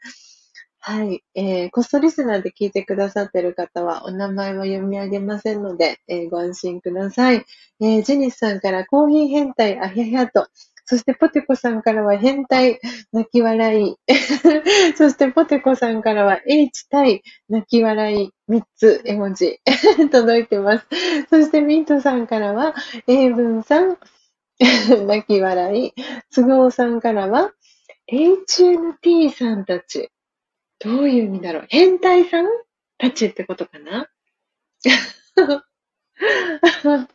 [0.87, 1.23] はい。
[1.33, 7.43] えー、コストリスナーで聞いてくださってる方は、お名前は読み上げませんので、えー、ご安心ください。
[7.81, 10.47] えー、ジェニスさんからコーヒー変態、あひゃひゃと。
[10.85, 12.79] そしてポテコさんからは変態、
[13.11, 13.95] 泣き笑い。
[14.95, 19.59] そしてポテコさんからは H 対泣き笑い3つ絵文字
[20.11, 20.85] 届いてます。
[21.31, 22.75] そしてミントさんからは
[23.07, 23.97] 英文さん
[25.07, 25.93] 泣き笑い。
[26.35, 27.53] 都合さんからは
[28.07, 30.11] HNT さんたち
[30.85, 31.65] どういう意味だろう？
[31.67, 32.45] 変態さん
[32.99, 34.07] たちってことかな？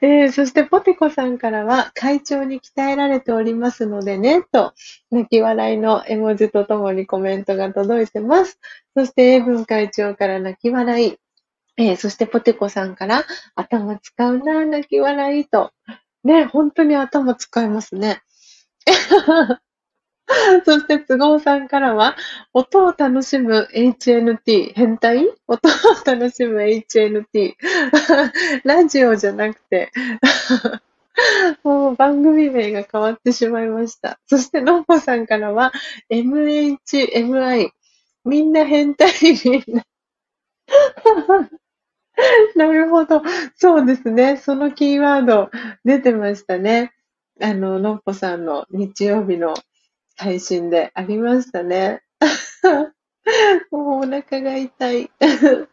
[0.00, 4.72] えー、そしてポテコさんからは会長に鍛えられておりますのでね、と
[5.10, 8.58] 泣き笑いの絵文字とともにコメントが届いてます。
[8.96, 11.18] そして英文会長から泣き笑い。
[11.76, 13.24] えー、そしてポテコさんから
[13.56, 15.72] 頭使うな、泣き笑いと。
[16.22, 18.22] ね、本当に頭使いますね。
[20.64, 22.16] そして、都合さんからは、
[22.52, 24.72] 音を楽しむ HNT。
[24.74, 25.28] 変態？
[25.46, 25.72] 音を
[26.04, 27.54] 楽しむ HNT。
[28.64, 29.90] ラジオじゃなくて
[31.62, 34.18] もう番組名が変わってしまいました。
[34.26, 35.72] そして、のっぽさんからは、
[36.10, 37.70] MHMI。
[38.24, 39.10] みんな変態？
[39.44, 39.84] みんな
[42.56, 43.22] なるほど。
[43.56, 44.36] そうですね。
[44.36, 45.50] そのキーワード
[45.84, 46.92] 出てましたね。
[47.40, 49.54] あの、のっぽさんの日曜日の
[50.16, 52.02] 配信でありましたね。
[53.70, 55.10] もうお腹が痛い。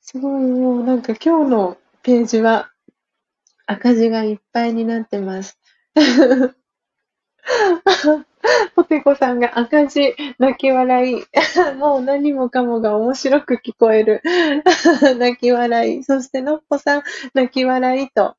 [0.00, 2.70] すごい、もうなんか今日のページは
[3.66, 5.58] 赤字がいっぱいになってます。
[8.74, 11.24] ポテコさんが赤字、泣き笑い。
[11.76, 14.22] もう何もかもが面白く聞こえる。
[15.18, 16.04] 泣き笑い。
[16.04, 17.02] そしてのっぽさん、
[17.34, 18.36] 泣き笑いと。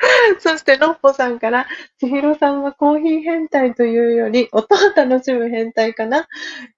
[0.40, 1.66] そして、のっぽさんから、
[1.98, 6.26] ちひろさんはコーヒー変態というより、音を楽しむ変態かな？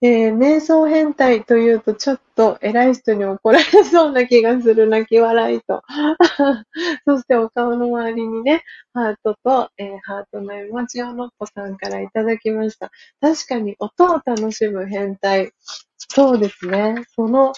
[0.01, 5.83] えー、瞑想変態というと、ちょっと偉い人に怒られそうな気がする泣き笑いと。
[7.07, 12.91] そして、お顔の周りにね、ハートと、えー、ハートの絵文字をのっぽさんからいただきました。
[13.21, 15.53] 確かに、音を楽しむ変態。
[15.97, 17.05] そうですね。
[17.15, 17.53] その、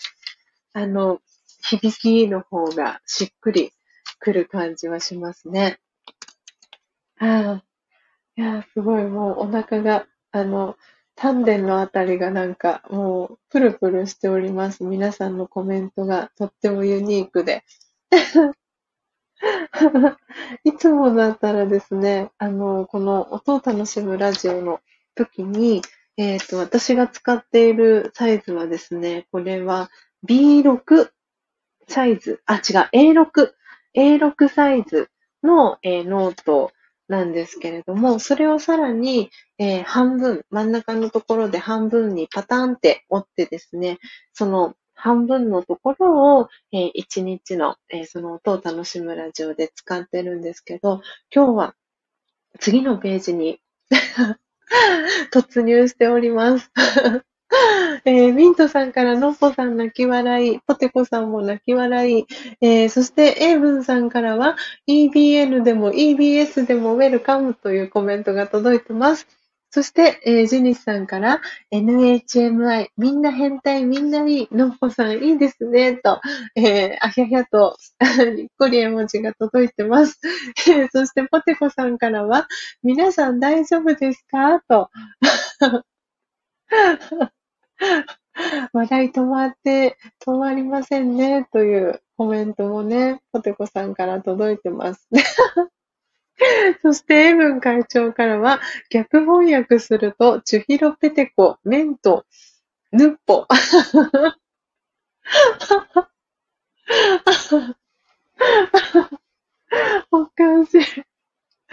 [0.74, 1.20] あの、
[1.62, 3.72] 響きの方がしっくり
[4.24, 5.78] 来る感じはしますね。
[7.20, 7.64] ああ、
[8.36, 10.78] いや、すごいもうお腹が、あの、
[11.14, 14.82] 丹田のあたりがなんかもうプルプルしております。
[14.82, 17.64] 皆さんのコメントがとってもユニークで。
[20.64, 24.80] いつもだったらですね、あの、この音を楽しむラジオの
[25.14, 25.82] 時に、
[26.16, 29.90] えっ、ー、と、私が使っているサイズはですね、これは
[30.26, 31.10] B6
[31.88, 33.52] サイズ、あ、違う、A6
[33.96, 35.08] A6 サイズ
[35.42, 36.72] の、えー、ノート
[37.08, 43.98] なんですけれども、それをさらに、えー、半分、真ん中のところで半分にパターンって折ってですね、
[44.32, 51.02] その半分のところを、えー、1日の、えー、その音を楽しむラジオで使ってるんですけど、
[51.34, 51.74] 今日は
[52.58, 53.60] 次のページに
[55.32, 56.70] 突入しております。
[58.04, 62.26] えー、ミントさんからのっぽさん泣き笑い、ポテコさんも泣き笑い、
[62.60, 64.56] えー、そしてエイブンさんからは
[64.88, 69.26] EBN でも EBS でもウェルカムというコメントが届いてます。
[69.70, 71.40] そして、えー、ジェニスさんから
[71.72, 76.20] NHMI、みんな変態、みんないい、のっぽさんいいですね、と、
[76.56, 77.76] えー、あひゃひゃと、
[78.36, 80.20] にっこり絵文字が届いてます。
[80.68, 82.46] えー、そして、ポテコさんからは、
[82.84, 84.60] 皆さん大丈夫ですか？
[84.68, 84.90] と、
[88.72, 95.08] 笑い止まって、止まりませんね、というコメントもね、ポテコさんから届いてます。
[96.82, 98.60] そして、エブン会長からは、
[98.90, 102.26] 逆翻訳すると、チュヒロペテコ、メント、
[102.92, 103.46] ヌッポ。
[110.10, 111.13] おかしい。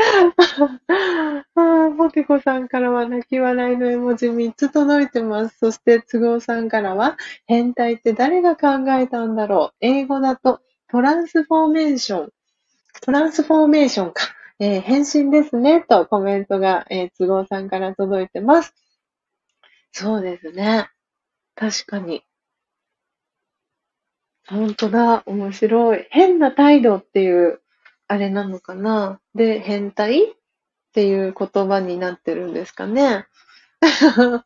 [0.02, 5.58] ああ、ポテコさんからは泣き笑いの絵文字3つ届いてます。
[5.60, 8.70] そして、都合さんからは、変態って誰が考
[9.00, 9.76] えたんだろう？
[9.82, 12.30] 英語だと、トランスフォーメーション。
[13.02, 14.24] トランスフォーメーションか。
[14.60, 18.74] えー、変身ですね、とコメントが、えー、都合さんから届いてます。
[19.92, 20.90] そうですね。
[21.56, 22.24] 確かに。
[24.48, 26.08] 本当だ、面白い。
[26.10, 27.62] 変な態度っていう
[28.12, 29.22] あれなのかな？
[29.36, 30.32] で、変態？
[30.32, 30.34] っ
[30.94, 33.26] ていう言葉になってるんですかね？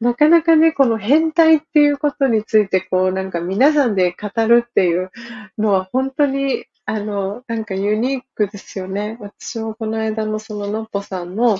[0.00, 5.12] なかなかね、この変態っていうことについて、こう、なんか皆さんで語るっていう
[5.56, 9.18] のは本当に、あの、なんかユニークですよね。
[9.20, 11.58] 私もこの間のそののっぽさんの、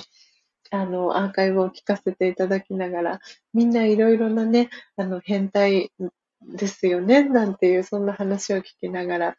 [0.71, 3.19] あの、アーカイブを聞かせていただきながら、
[3.53, 5.93] みんないろいろなね、あの、変態
[6.41, 9.37] ですよね、なんていう、そんな話を聞きながら、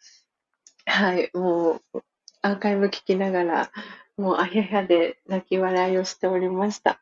[0.89, 2.03] はい、もう、
[2.41, 3.71] アーカイブ聞きながら、
[4.17, 6.99] もうあひゃひゃで泣き笑いをしておりました。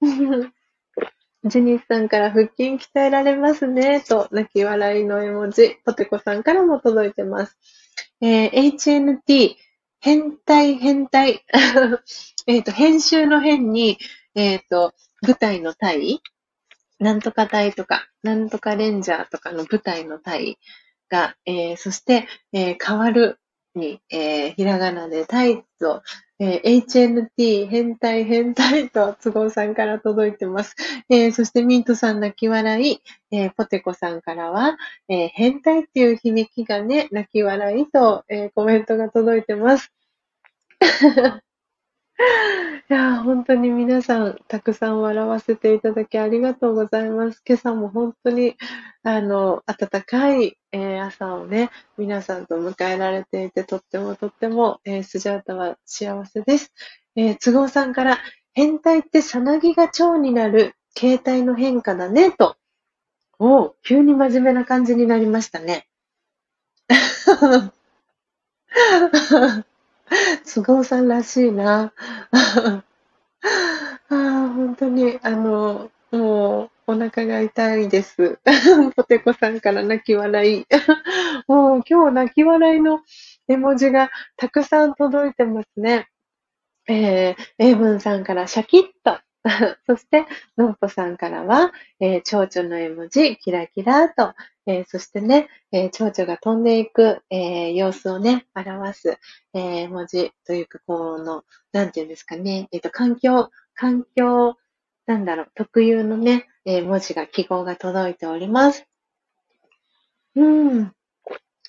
[1.44, 7.56] ジェニスさんから腹筋鍛えられますね、と泣き笑いの絵文字、ポテコさんからも届いてます。
[8.20, 9.54] えー、HNT、
[10.00, 11.44] 変態変態。
[12.48, 13.98] えっと、編集の変に、
[14.34, 14.92] えっ、ー、と、
[15.22, 16.20] 舞台の体
[16.98, 20.58] なんとか隊とか、なんとかレンジャーとかの舞台の体
[21.08, 23.38] が、えー、そして、えー、変わる
[23.74, 26.02] に、えー、ひらがなでタイツを、
[26.38, 30.76] えー、HNT 変態変態と都合さんから届いてます。
[31.08, 34.76] えー、そしてミントさん泣き笑い、えー、ポテコさんからは、
[35.08, 39.92] えー、変態っていう響きがね、泣き笑いと、えー、コメントが届いてます。
[42.90, 47.40] いや本当に皆さん、たくさん笑わせていただきありがとうございます。
[47.46, 48.56] 今朝も本当に、
[49.04, 56.72] あの、暖かい、えー、朝をね、皆さんと迎えられていて、とってもとっても、えー、スジャータは幸せです。
[57.14, 58.18] えー、都合さんから、
[58.52, 62.56] 変態ってさなぎが蝶になる形態の変化だね、と。
[63.38, 65.86] お急に真面目な感じになりましたね。
[70.54, 71.92] 都合さんらしいな。
[72.32, 72.82] あ
[74.10, 78.38] あ、本当に、あの、もう、お腹が痛いです。
[78.96, 80.66] ポテコさんから泣き笑い。
[81.46, 83.00] もう今日泣き笑いの
[83.46, 86.08] 絵文字がたくさん届いてますね。
[86.88, 89.20] えー、英文さんからシャキッと。
[89.86, 90.26] そして、
[90.56, 94.34] のんぽさんからは、えー、蝶々の絵文字、キラキラと、
[94.66, 99.18] えー、そしてね、えー、蝶々が飛んでいく、えー、様子をね、表す、
[99.54, 104.56] えー、文字というか、この、なんていうんですかね、えっ、と、環境、環境、
[105.06, 108.86] なんだろう、特有のね、え文字が、記号が届いております。
[110.36, 110.82] うん。
[110.82, 110.90] い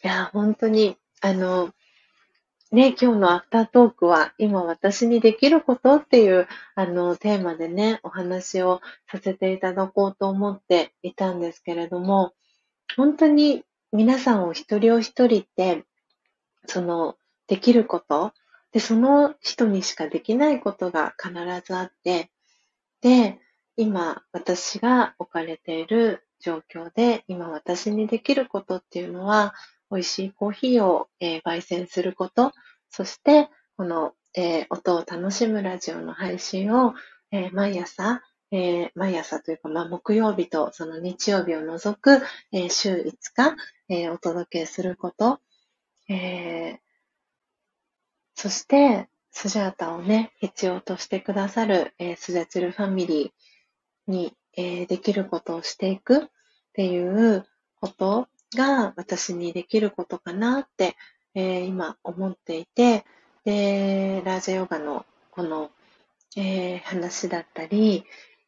[0.01, 1.73] や、本当に、あの、
[2.71, 8.79] ね、今日のアフタートークは、今私にできることっていう、あの、テーマでね、お話を
[9.11, 12.33] させていただこうと思っていたんですけれども、
[12.95, 15.83] 本当に皆さんお一人お一人って、
[16.67, 17.15] その、
[17.47, 18.33] できること、
[18.71, 21.33] で、その人にしかできないことが必
[21.65, 22.29] ずあって、
[23.01, 23.39] で、
[23.77, 29.55] 今私が置かれている状況で、今私にできることっていうのは、
[29.91, 32.51] 美味しいコーヒーを、えー、焙煎すること、
[32.89, 36.93] そして、この、えー、音を楽しむラジオの配信を、
[37.31, 38.21] えー、毎朝、
[38.51, 42.21] えー、毎朝というか、まあ、木曜日とその日曜日を除く、
[42.51, 43.55] えー、週5日、
[43.89, 45.39] えー、お届けすること、
[46.09, 46.77] えー、
[48.35, 56.27] そして、スジャータをね、必要としてくださる、えー、スジャチルファミリーに、えー、できることをしていくっ
[56.73, 57.45] ていう
[57.79, 60.95] ことが私にできることかなって、
[61.35, 63.05] えー、今思っていて、
[63.45, 65.71] で、ラージャヨガのこの、
[66.35, 68.03] えー、話だったり、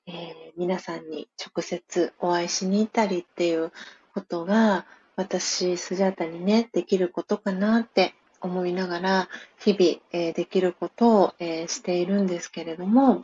[0.07, 0.13] えー、
[0.57, 3.71] 皆さんに直接お会いしに行ったりっていう
[4.13, 9.29] ことが、私、スジャータにね、できることかなって思いながら、
[9.59, 13.23] 日々、えー、できることを、えー、しているんですけれども、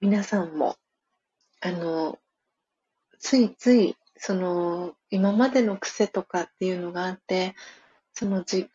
[0.00, 0.76] 皆さんも、
[1.60, 2.18] あの、
[3.18, 7.54] ついついその、今までの癖とかっていうのがあって、
[8.12, 8.68] その自己、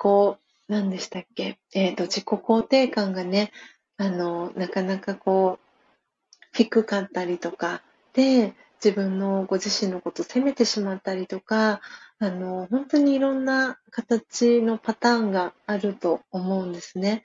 [0.69, 1.59] 何でしたっけ？
[1.73, 3.51] えっ、ー、と、自己肯定感がね、
[3.97, 7.81] あの、なかなかこう、低かったりとか、
[8.13, 8.53] で、
[8.83, 11.81] 自分のご自身のことを責めてしまったりとか、
[12.19, 17.23] あの、本当にいろんな形のパターンがあると思うんですね。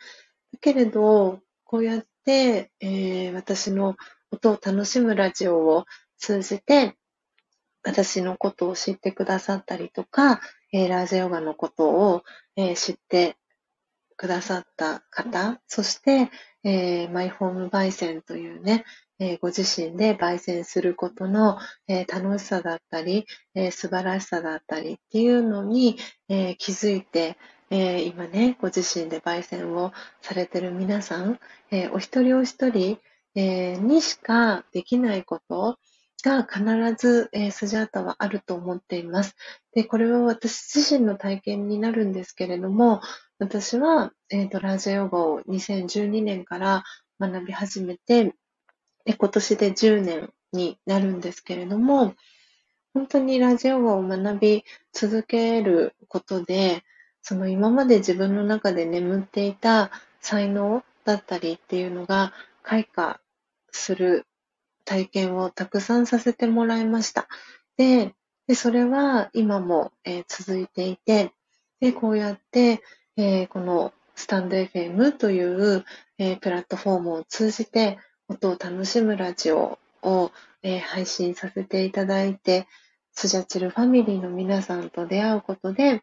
[0.52, 3.96] だけれど、こうやって、えー、私の
[4.32, 5.84] 音を楽しむラジオを
[6.18, 6.97] 通じて、
[7.88, 10.42] 私のことを知ってくださったりとか、
[10.74, 12.22] えー、ラージヨガのことを、
[12.54, 13.36] えー、知って
[14.18, 16.30] くださった方、そして、
[16.64, 18.84] えー、マイホーム焙煎というね、
[19.18, 21.58] えー、ご自身で焙煎することの、
[21.88, 23.24] えー、楽しさだったり、
[23.54, 25.96] えー、素晴らしさだったりっていうのに、
[26.28, 27.38] え気づいて、
[27.70, 31.40] え今ね、ご自身で焙煎をされてる皆さん、
[31.70, 32.98] えお一人お一人、
[33.34, 35.78] えにしかできないこと、
[36.22, 36.64] が必
[36.96, 39.36] ず、えー、スジャータはあると思っています。
[39.74, 43.00] で、これは私自身の体験になるんですけれども、
[43.38, 46.84] 私は、えーと、ラージャヨガを2012年から
[47.20, 48.34] 学び始めて、
[49.04, 52.14] で今年で10年になるんですけれども、
[52.94, 56.82] 本当にラジオガを学び続けることで、
[57.22, 59.90] その今まで自分の中で眠っていた
[60.20, 62.32] 才能だったりっていうのが
[62.62, 63.20] 開花
[63.70, 64.26] する
[64.88, 67.28] 体験をたくさんさせてもらいました。
[67.76, 68.14] で、
[68.46, 71.32] でそれは今も、えー、続いていて、
[71.78, 72.80] で、こうやって、
[73.18, 75.84] えー、このスタンド FM という、
[76.16, 77.98] えー、プラットフォームを通じて
[78.28, 80.32] 音を楽しむラジオを、
[80.62, 82.66] え配信させていただいて、
[83.12, 86.02] スジャチルファミリーの皆さんと出会うことで、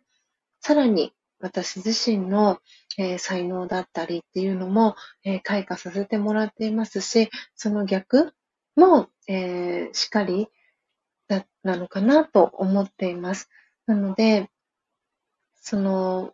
[0.61, 2.59] さらに私自身の、
[2.97, 8.33] えー、才能だったりっていうのも、えー、開花させてもらっていますし、その逆、
[8.75, 10.47] も、えー、しっかり
[11.27, 13.49] ななのかなと思っています。
[13.85, 14.49] なので、
[15.55, 16.33] その、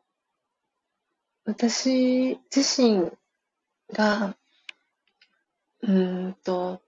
[1.46, 3.12] 私自身
[3.94, 4.36] が、
[5.82, 6.82] うんと、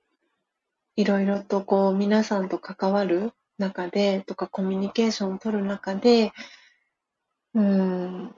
[0.96, 6.34] いろいろとこう皆さんと関わる中でとかコミュニケーションを取る中で、
[7.56, 8.36] うん、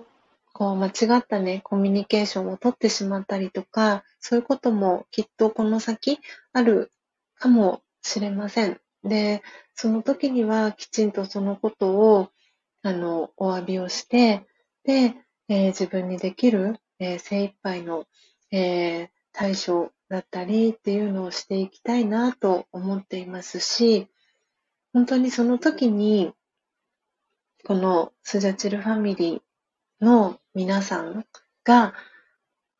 [0.54, 6.20] こう間違ったね、コミュニケーションを取ってしまったりとか、そういうこともきっとこの先
[6.54, 6.92] ある
[7.38, 8.80] かもしれません。
[9.03, 9.44] で、
[9.76, 12.30] その時にはきちんとそのことを、
[12.82, 14.45] あの、お詫びをして、
[14.84, 15.16] で、
[15.48, 18.06] えー、自分にできる、えー、精一杯の、
[18.52, 24.07] えー、対処だったりっていうのをしていきたいなと思っていますし、
[24.94, 26.34] 本当にその時に、
[27.66, 31.26] このスジャチルファミリーの皆さん
[31.64, 31.94] が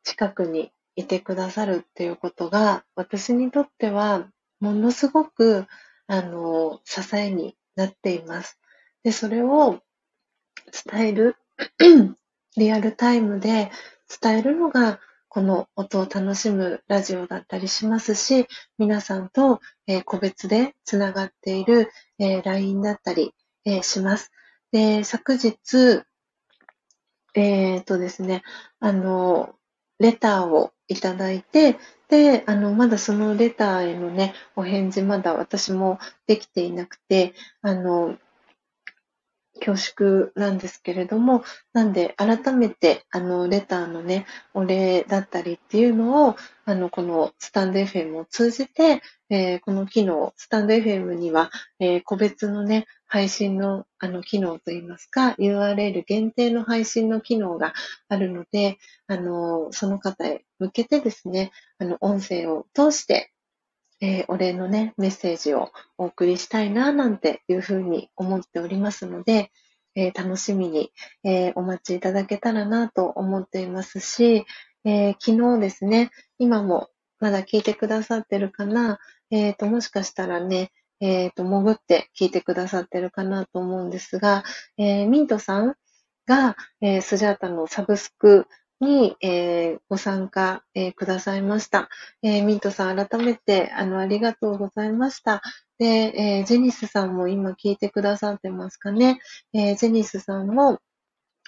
[0.04, 4.30] 近くにいてくださるっていうことが、私にとっては
[4.66, 5.66] ものすごく、
[6.08, 8.58] あの、支えになっています。
[9.04, 9.80] で、それを
[10.90, 11.36] 伝える
[12.56, 13.70] リアルタイムで
[14.20, 18.48] 伝えるのが、この音を楽しむラジオだったりしますし、
[18.78, 23.34] 皆さんと、えー、個別でつながっている、えー、LINE だったり、
[23.64, 24.32] えー、します。
[24.72, 26.02] で、昨日、
[27.34, 28.42] えっ、とですね、
[28.80, 29.54] あの、
[29.98, 38.16] レターをいただいて、で、あの、まだそのレターへのね、お返事まだ私もできていなくて、あの、
[39.66, 57.74] 恐縮なんですけれども、なんで改めてあのレターのね、お礼だったりっていうのを、あの、このスタンド FM を通じて、えー、この機能、スタンド FM には、えー、個別のね、配信のあの機能といいますか、URL 限定の配信の機能が
[58.08, 58.78] あるので、
[59.08, 63.32] あの、その方へ向けてですね、あの、音声を通して
[64.00, 69.50] えー、お礼のね、メッセージをお送りしたいな、なんていうふうに思っておりますので、
[69.94, 70.92] えー、楽しみに、
[71.24, 74.44] えー、お待ちいただけたらなと思っていますし、
[74.84, 79.00] え昨日ですね、今もまだ聞いてくださってるかな、
[79.30, 80.70] えっ、と、もしかしたらね、
[81.00, 84.44] えっ、と、潜って聞いてくださってるかなと思うんですが、
[84.76, 85.74] えミントさん
[86.26, 88.46] が、えスジャータのサブスク
[88.80, 91.88] に、えー、ご参加、えー、くださいました。
[92.22, 95.42] えー、ミントさん、改めて、あの、ありがとうございました。
[95.78, 99.20] で、えジェニスさんも今聞いてくださってますかね。
[99.52, 100.80] えジェニスさんも、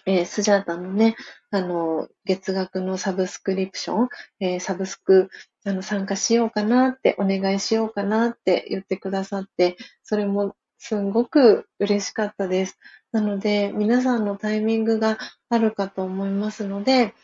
[0.07, 1.17] えスジャータのね、
[1.51, 4.09] あの、月額のサブスクリプション、
[4.41, 5.31] えサブスク、
[5.65, 12.79] あの、参加しようかなって、お願いしようかなって言ってくださって、それもすんごく嬉しかったです。
[13.13, 15.19] なので、皆さんのタイミングが
[15.49, 17.15] あるかと思いますので、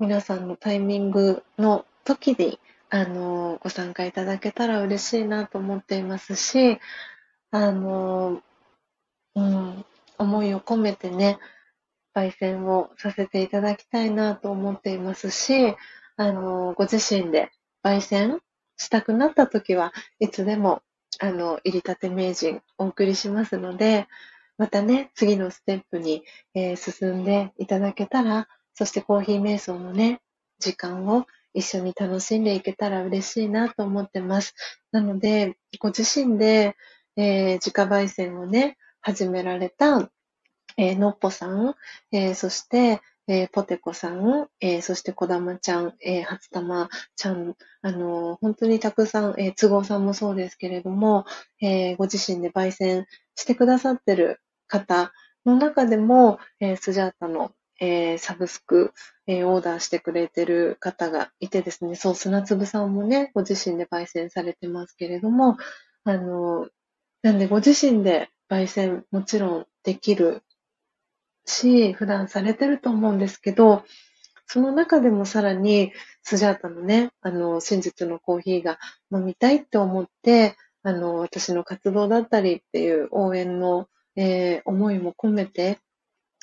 [0.00, 2.58] 皆さんのタイミングの時に、
[2.90, 6.78] あの、ご参加いただけたら嬉しいなと思っていますし、
[7.52, 8.42] あの、
[9.34, 9.84] うん、
[10.18, 11.38] 思いを込めてね、
[12.14, 15.74] 焙煎をさせていただきたいなと思っていますし、
[16.16, 17.50] あの、ご自身で
[17.84, 18.40] 焙煎
[18.76, 20.82] したくなった時はいつでも、
[21.20, 24.08] あの、入りたて名人お送りしますので、
[24.58, 26.22] またね、次のステップに、
[26.54, 30.20] えー、進んでいただけたら、そしてコーヒー瞑想のね、
[30.58, 34.54] 時間を一緒に楽しんでいけたら嬉しいなと思ってます。
[34.90, 36.76] なので、ご自身で、
[37.16, 40.10] えー、自家焙煎をね、始められた、
[40.76, 41.74] えー、のっぽさん、
[42.12, 51.24] えー、そして、えー、ポテコさん、えー、そしてこだまちゃん、えー、初玉ちゃん、あのー、本当にたくさん、えー、都合さんもそうですけれども、
[51.60, 55.12] えー、ご自身で焙煎してくださってる方
[55.46, 58.92] の中でも、えー、スジャータの、えー、サブスク、
[59.26, 65.56] えー、オーダーしてくれてる方がいてですね、そう、砂粒さんもね、ご自身で焙煎されてますけれども、
[66.04, 66.68] あの、
[67.22, 70.42] なんでご自身で焙煎もちろんできる
[71.46, 73.84] し、普段されてると思うんですけど、
[74.46, 75.92] その中でもさらに、
[76.22, 78.78] スジャータのね、あの、真実のコーヒーが
[79.12, 85.78] 飲みたいって思って、あの、私の活動だったりっていう応援のえー、思いも込めて、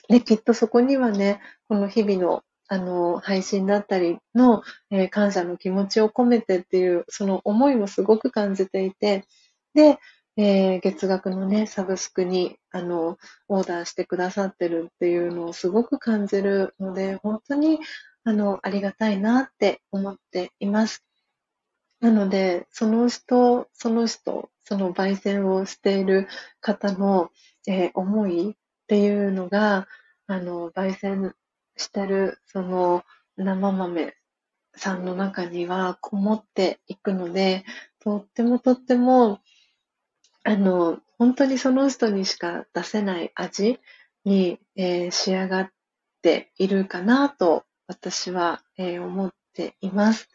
[0.07, 4.61] で、きっとそこにはね、この日々のあの、配信だったりの、
[4.91, 9.25] えー、感謝の気持ちを込めてっていう、その思いもすごく感じていて、
[9.73, 9.97] で、
[10.41, 13.17] えー、月額のね、サブスクに、あの、
[13.49, 17.79] オーダーしてくださってるっていうのをすごく感じるので、本当に、
[18.23, 21.03] あの、ありがたいなって思っています。
[21.99, 26.29] なので、その人、その人、その焙煎をしている
[26.61, 27.31] 方の、
[27.67, 28.55] えー、思いっ
[28.87, 29.89] ていうのが、
[30.25, 31.35] あの、焙煎
[31.75, 33.03] してる、その、
[33.35, 34.13] 生豆
[34.73, 37.65] さんの中にはこもっていくので、
[37.99, 39.41] とってもとっても、
[40.43, 43.79] あの、本当にその人にしか出せない味
[44.23, 45.69] に、えー、仕上がっ
[46.21, 50.29] ているかなと私は、えー、思っています。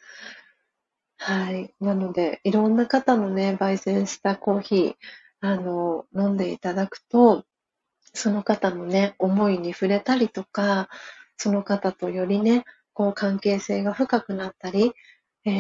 [1.17, 1.75] はい。
[1.81, 4.95] なので、いろんな方のね、焙煎したコーヒー、
[5.41, 7.45] あの、飲んでいただくと、
[8.13, 10.89] その方のね、思いに触れたりとか、
[11.37, 14.93] その方とよりね、こう関係性が深くなったり、
[15.45, 15.51] え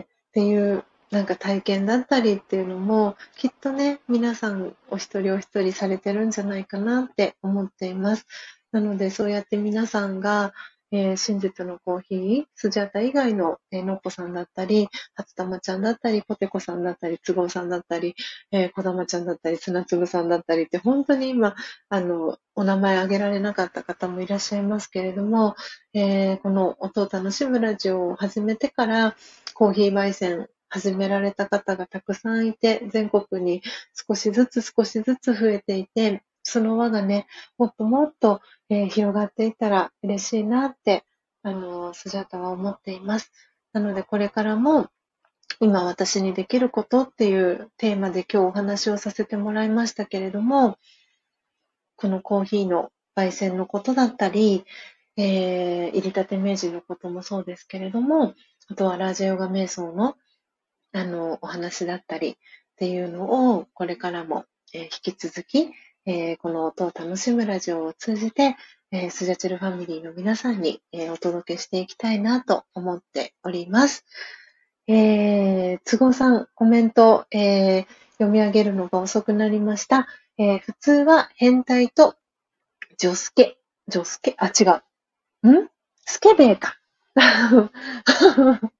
[0.00, 8.26] ー、っていうなんか体験だったりっていうのも、きっとね、皆さんお一人お一人されてるんじゃないかなって思っています。
[8.70, 10.52] なので、そうやって皆さんが、
[10.92, 18.14] えー、真実のコーヒー、スジャータ以外の、えー、のっぽさんだったり、初玉ちゃんだったり、ポテコさんだったり、都合さんだったり、
[18.50, 21.54] えー、こだまちゃんだったり、砂粒さんだったりって、本当に今、
[21.88, 25.54] あの、お名前挙げられなかった方もいらっしゃいますけれども、
[25.94, 29.16] えー、この音を楽しむラジオを始めてから、
[29.54, 33.62] コーヒー焙煎始められた方がたくさんいて、全国に
[34.08, 37.26] 少しずつ少しずつ増えていて、その輪がね、
[37.58, 38.40] もっともっと、
[38.70, 41.04] えー、広がっていったら嬉しいなって
[41.42, 43.32] あの、スジャタは思っています。
[43.72, 44.88] なので、これからも、
[45.60, 50.78] 今私にできることっていうテーマで今日お話をさせてもらいましたけれども、
[51.96, 54.64] このコーヒーの焙煎のことだったり、
[55.16, 58.34] えー、入りたて名人のこともそうですけれども、
[58.68, 60.16] あとはラジャヨガ瞑想の、
[60.92, 62.34] あの、お話だったりっ
[62.76, 65.70] ていうのを、これからも、え、引き続き、
[66.06, 68.56] え、この音を楽しむラジオを通じて、
[68.92, 74.04] え、スジャチルファミリーの皆さんに、え、お届けしていきたいなと思っております。
[74.88, 80.08] えー、都合さん、コメント、えー、読み上げるのが遅くなりました。
[80.36, 82.16] えー、普通は変態と
[82.98, 83.56] 女助、
[83.86, 84.64] 女助、あ、違
[85.44, 85.62] う。
[85.62, 85.68] ん？
[86.06, 86.76] スケベーか。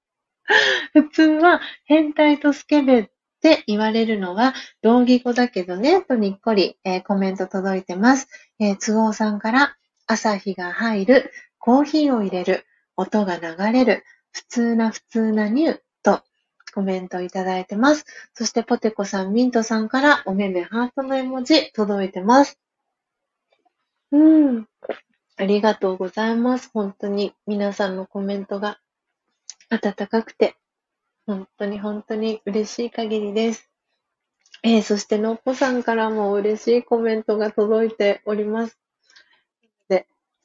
[0.92, 3.08] 普通は変態とスケベっ
[3.40, 8.28] て言われるのは同義語だけどね、とにっこり、えー、コメント届いてます。
[8.58, 12.66] えー、都合さんから朝日が入る、コーヒーを入れる、
[12.96, 16.22] 音が流れる、普通な普通なニューと
[16.74, 18.04] コメントいただいてます。
[18.34, 22.58] そしてポテコさん、ミントさんからおめめハートの絵文字届いてます。
[24.12, 24.66] うん。
[25.36, 26.70] ありがとうございます。
[26.74, 28.78] 本当に皆さんのコメントが
[29.70, 30.56] 温かくて、
[31.26, 33.70] 本当に本当に嬉しい限りです。
[34.62, 38.80] えー、そしてのっぽさんからも嬉しいコメントが届いております。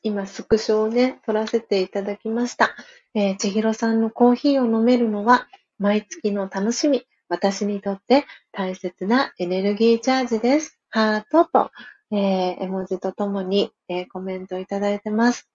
[0.05, 2.75] 今、スクショをね、撮らせていただきました。
[3.15, 5.47] えー、千尋さんのコーヒーを飲めるのは、
[5.79, 7.07] 毎月の楽しみ。
[7.27, 10.79] 私にとって大切なエネルギーチャージです。
[10.91, 11.71] ハートと、
[12.11, 15.49] えー、絵文字とともに、えー、コメントいただいてます。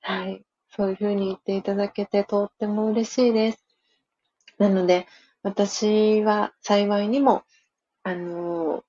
[0.00, 0.45] はい。
[0.76, 3.64] そういうふうに言っていただけてとっても嬉しいです。
[4.58, 5.06] なので、
[5.42, 7.44] 私は幸いにも、
[8.02, 8.84] あの、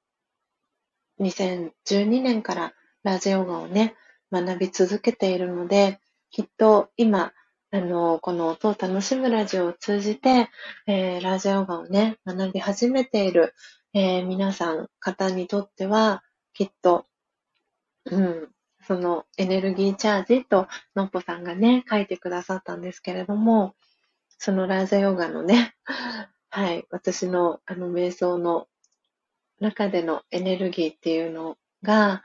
[1.20, 2.74] 2012年から
[3.04, 3.96] ラジオガをね、
[4.32, 6.00] 学び続けているので、
[6.30, 7.32] きっと今、
[7.72, 10.50] あの、この音を楽しむラジオを通じて、
[10.88, 13.54] えー、ラジオガをね、学び始めている、
[13.94, 16.24] えー、皆さん、方にとっては、
[16.54, 17.06] きっと、
[18.06, 18.50] うん、
[18.88, 23.76] そのエネルギーチャージと、のっぽさんがね、書いてくださったんですけれども、
[24.38, 25.76] そのラージャヨガのね、
[26.50, 28.70] はい、私のあの瞑想の
[29.60, 32.24] 中でのエネルギーっていうのが、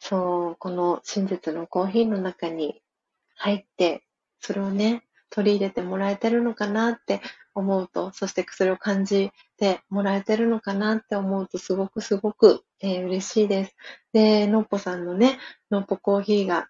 [0.00, 2.80] そう、この真実のコーヒーの中に
[3.34, 4.04] 入って、
[4.40, 7.20] それをね、取り入れてもらえてるのかなって
[7.54, 13.76] 思うと、そしてそれを感じてもらえてるのかなって思うと、すごくすごく、えー、嬉しいです。
[14.12, 15.38] で、のっぽさんのね、
[15.70, 16.68] のっぽコーヒーが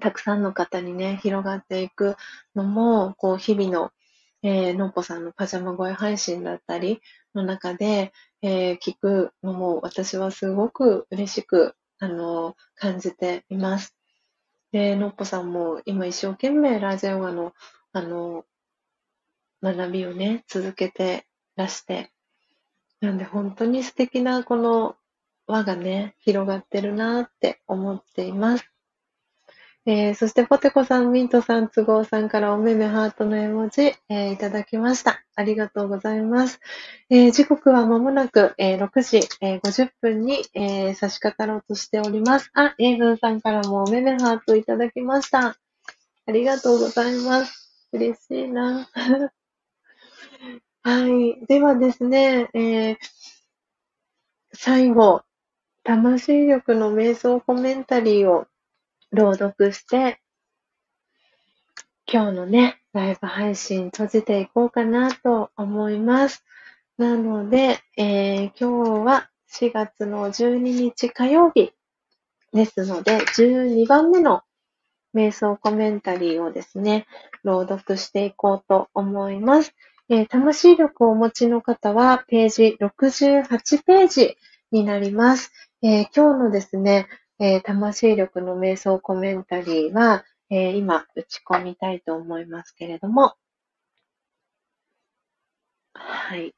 [0.00, 2.16] たくさんの方にね、広がっていく
[2.54, 3.90] のも、こう、日々の、
[4.42, 7.00] えー、のっぽさんのパジャマ声配信だったり
[7.34, 8.12] の中で、
[8.42, 13.96] えー、聞くのも私はすごく嬉しくあの、感じています。
[14.72, 17.54] で、のっぽさんも今一生懸命ラージャヨガの、
[17.92, 18.44] あの、
[19.62, 21.26] 学びをね、続けて
[21.56, 22.12] らして、
[23.00, 24.96] なんで本当に素敵なこの
[25.46, 28.75] 輪がね、広がってるなって思っています。
[29.88, 35.22] えー、そして、ポテコさん、ミントさん、都合さんからおめめハートの絵文字、えー、いただきました。
[35.36, 36.58] ありがとうございます。
[37.08, 42.50] えー、時刻はまもなく、えー、6時、えー、50分に、え、差し掛かろうとしております。
[42.54, 45.56] あ、エイブンさんからもおめめハートいただきました。
[46.26, 47.88] ありがとうございます。
[47.92, 48.90] 嬉しいな。
[50.82, 51.46] はい。
[51.46, 52.96] ではですね、え、
[54.52, 55.22] 最後、
[55.84, 58.48] 魂力の瞑想コメンタリーを
[59.16, 60.20] 朗読して、
[62.06, 66.44] 今日のね、ライブ配信閉じていこうかなと思います。
[66.98, 71.72] なので、えー、今日は4月の12日火曜日
[72.52, 74.42] ですので、12番目の
[75.14, 77.06] 瞑想コメンタリーをですね、
[77.42, 79.72] 朗読していこうと思います。
[80.10, 84.36] えー、魂力をお持ちの方は、ページ68ページ
[84.72, 85.52] になります。
[85.82, 87.08] えー、今日のですね、
[87.38, 93.34] えー、魂力の瞑想コメンタリーは、えー、今打ち込みたいと思いますけれども、
[95.94, 96.54] はい。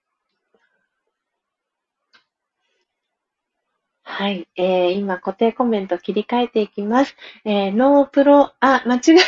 [4.03, 4.49] はい。
[4.57, 7.15] えー、今固定コメント切り替えていきます。
[7.45, 9.21] えー、ノープロ、あ、間違え、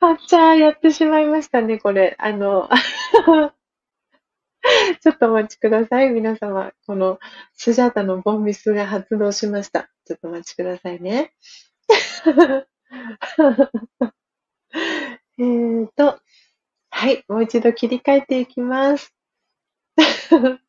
[0.00, 2.16] あっちゃー、やってしまいましたね、これ。
[2.18, 2.68] あの、
[5.00, 6.10] ちょっとお待ちください。
[6.10, 7.18] 皆様、この
[7.54, 9.90] スジャータのボンミスが発動しました。
[10.04, 11.32] ちょっとお待ちくださいね。
[15.38, 16.20] えっと、
[16.90, 19.14] はい、もう一度切り替えていきます。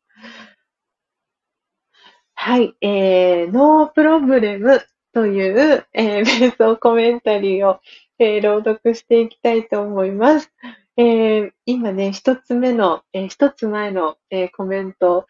[2.34, 4.82] はい、えー、ノープロブレム。
[5.12, 7.80] という、えー、瞑想コメンタリーを、
[8.18, 10.50] えー、朗読していきたいと思います。
[10.96, 15.26] えー、今ね、一つ目の、えー、一つ前の、えー、コメント、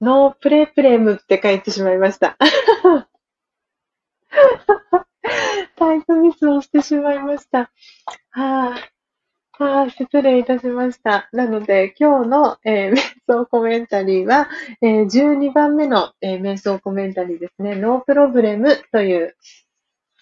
[0.00, 2.36] ノープレプレムって書いてしまいました。
[5.76, 7.70] タイプミスをしてしまいました。
[8.30, 11.28] はあ、はあ、失礼いたしました。
[11.32, 14.48] なので、今日の、えー、瞑想コメンタリーは、
[14.80, 17.76] えー、12番目の、えー、瞑想コメンタリーですね。
[17.76, 19.36] ノープロブレムという、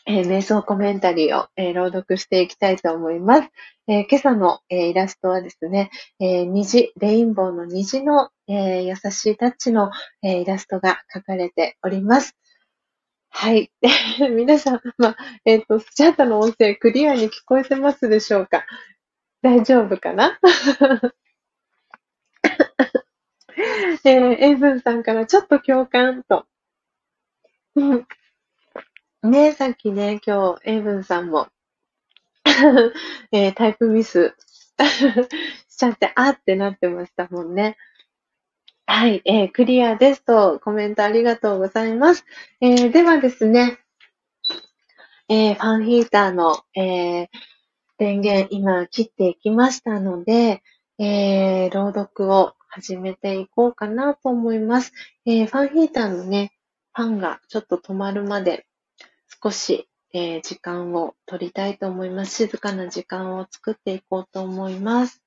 [0.07, 3.49] えー、瞑想コメンタリーを、えー、朗読していきたいと思います。
[3.87, 9.91] えー、今朝の、え、イラストはですね、え、虹、レインボーの虹の、え、優しいタッチの、
[10.23, 12.37] え、イラストが描かれております。
[13.31, 13.73] はい。
[14.37, 18.65] 皆さん、まあ、えっ、と、スチャータの音声クリアに聞こえてますでしょうか？
[19.41, 20.39] 大丈夫かな？
[24.05, 26.47] えー、エイブンさんからちょっと共感と。
[29.23, 31.47] ねえ、さっきね、今日、エイブンさんも
[33.31, 34.35] えー、タイプミス
[35.71, 37.77] しちゃって、あってなってましたもんね。
[38.85, 42.25] はい、えー、クリアですと、コメントありがとうございます。
[42.61, 43.79] えー、ではですね、
[45.29, 47.29] えー、ファンヒーターの、えー、
[47.99, 50.65] 電源今切っていきましたので、
[50.99, 54.93] えー、朗読を始めていこうかなと思います。
[55.27, 56.59] えー、ファンヒーターのね、
[56.93, 58.67] ファンがちょっと止まるまで
[59.43, 62.37] 少し、えー、時間を取りたいと思います。
[62.37, 65.21] 静かな時間を作っていこうと思います。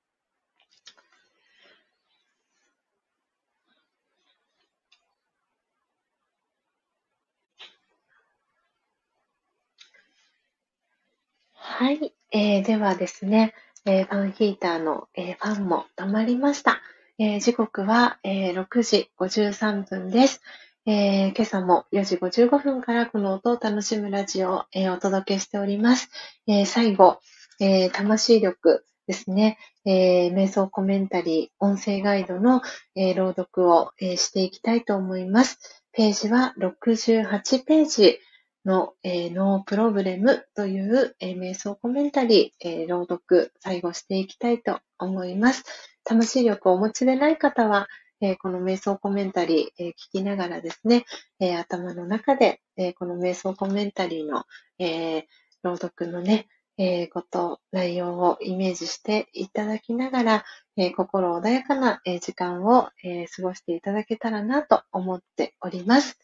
[11.54, 12.14] はい。
[12.32, 16.80] えー、ではですね、えー、ファンヒーターの、えー、ファンも止まりました。
[17.18, 20.42] えー、時刻は、えー、6時53分です。
[20.88, 26.12] えー、今朝も4時55分からこの音を楽しむラジオを、えー、お届けしております。
[26.46, 27.22] えー、最後、
[27.60, 32.62] え魂力ですね、え瞑想コメンタリー、音声ガイドの、
[32.96, 35.58] え朗読を、えしていきたいと思います。
[35.92, 38.20] ページは68ページ
[38.64, 45.64] の、え、ノープロブレムという、え、瞑想コメンタリー、えー、朗読、最後していきたいと思います。
[46.04, 47.88] 魂力をお持ちでない方は、
[48.32, 51.06] え、この瞑想コメンタリー、え、聞きながらですね、
[51.40, 54.46] え、頭の中で、えこの瞑想コメンタリーの、
[54.80, 55.28] え
[55.64, 56.48] 朗読のね、
[56.78, 60.46] えこと、内容をイメージしていただきながら、
[60.78, 66.20] え心穏やかな、え時間を、え過ごしていただけたらなと思っております。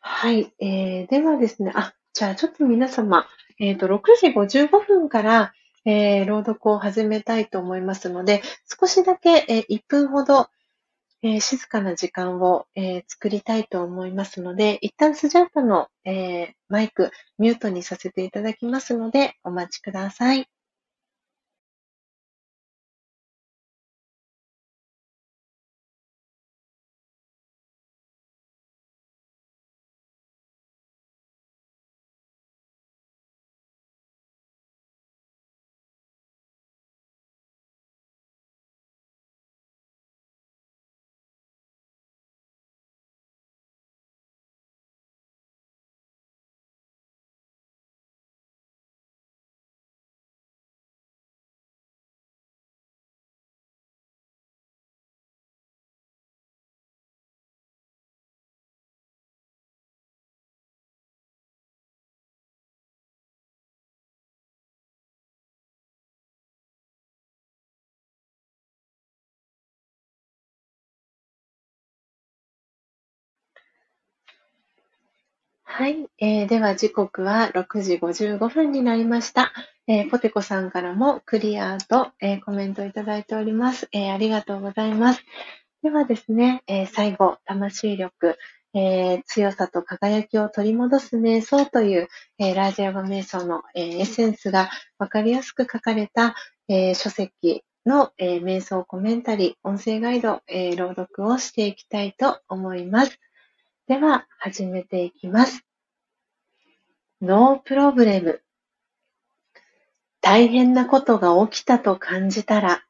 [0.00, 0.52] はい。
[0.58, 3.26] えー、ではですね、あ、じゃあちょっと皆様、
[3.58, 5.52] えっ、ー、と、6時55分から、
[5.84, 8.42] えー、朗読を始めたいと思いますので、
[8.80, 10.48] 少しだけ、えー、1分ほど、
[11.22, 20.48] えー、静かな時間を、えー、作りたいと思いますので、一旦スジャータの、えー、マイク、ミュートにさせていただきますので、お待ちください。
[75.74, 79.54] はい、えー、では時刻は6時55分になりました。
[79.86, 84.12] えー、ポテコさんからもクリアと、えー、コメントいただいております、えー。
[84.12, 85.24] ありがとうございます。
[85.82, 88.36] ではですね、え最後、魂力、
[88.74, 92.08] え強さと輝きを取り戻す瞑想という、
[92.38, 94.68] えラージャヤバ瞑想の、えエッセンスが
[94.98, 96.34] わかりやすく書かれた、
[96.68, 103.18] え書籍の、え瞑想コメンタリー、音声ガイド、え朗読をしていきたいと思います。
[103.88, 105.66] では、始めていきます。
[107.20, 108.40] ノープロブレム。
[110.20, 112.84] 大変なことが起きたと感じたら、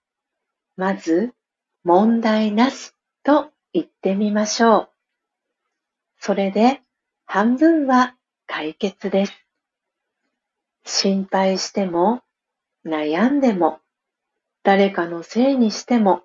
[0.77, 1.33] まず、
[1.83, 2.93] 問題なし
[3.25, 4.89] と言ってみましょう。
[6.21, 6.83] それで、
[7.25, 8.15] 半分は
[8.47, 9.33] 解決です。
[10.85, 12.23] 心配しても、
[12.85, 13.81] 悩んでも、
[14.63, 16.25] 誰かのせいにしても、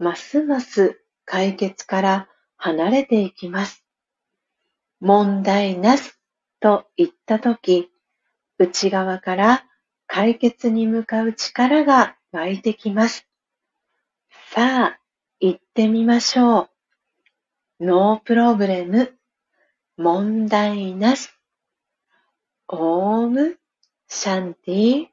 [0.00, 2.28] ますます解決から
[2.58, 3.84] 離れていきます。
[5.00, 6.12] 問題なし
[6.60, 7.90] と言ったとき、
[8.58, 9.64] 内側から
[10.06, 13.26] 解決に向かう力が湧いてきます。
[14.50, 15.00] さあ、
[15.40, 16.68] 行ってみましょ
[17.80, 17.84] う。
[17.86, 19.14] ノープロブレム。
[19.96, 21.30] 問題なし。
[22.66, 23.56] オーム、
[24.08, 25.06] シャンティ。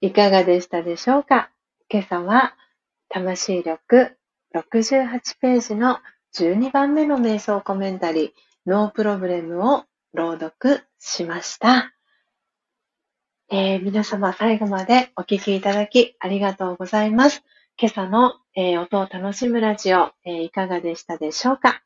[0.00, 1.50] いかがでしたでしょうか？
[1.88, 2.56] 今朝は、
[3.08, 4.16] 魂力
[4.54, 5.98] 68ページの
[6.36, 8.30] 12番目の瞑想コメンタリー、
[8.66, 11.92] ノープロブレムを朗読しました。
[13.50, 17.42] えー、皆様最後までお聞きいただきありがとうございます。
[17.76, 21.82] 今朝の、えー、音を楽しむラジオ、えー、いかがでしたでしょうか、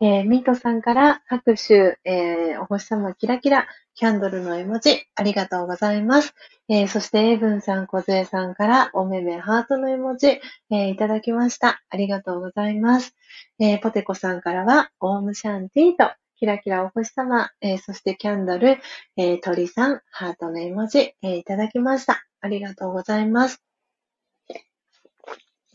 [0.00, 6.34] えー、ミントさんから拍手、えお星様キラキラ、キャンドルの絵文字、ありがとうございます。
[6.68, 10.40] えそして、エイブンさん、小杖さんからおめめハートの絵文字、
[10.70, 11.82] えいただきました。
[11.88, 13.14] ありがとうございます。
[13.60, 18.78] えポテコさんからは、オームシャンティーと、キラキラお星様、えそしてキャンドル、
[19.16, 22.24] え鳥さん、ハートの絵文字、えいただきました。
[22.40, 23.62] ありがとうございます。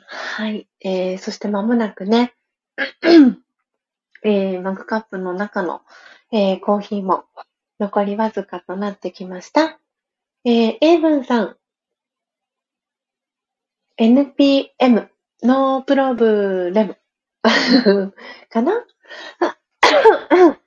[0.10, 0.68] はい。
[0.82, 2.34] えー、そして間もなくね、
[4.24, 5.82] えー、マグカップの中の、
[6.32, 7.26] えー、コーヒーも
[7.80, 9.80] 残りわずかとなってきました。
[10.46, 11.58] えー、エイブンさん、
[14.00, 15.08] NPM、
[15.44, 16.98] ノープロブレム。
[18.50, 18.86] かな？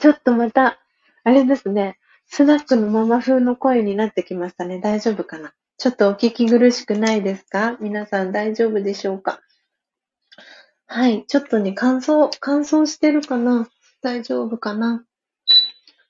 [0.00, 0.78] ちょっとまた、
[1.24, 4.80] あれですね、スナックのママ風の声になってきましたね。
[4.80, 5.52] 大丈夫かな？
[5.78, 7.76] ちょっとお聞き苦しくないですか？
[7.80, 9.40] 皆さん大丈夫でしょうか？
[10.96, 11.24] はい。
[11.26, 13.68] ちょっとね、乾燥、乾燥してるかな？
[14.00, 15.04] 大丈夫かな？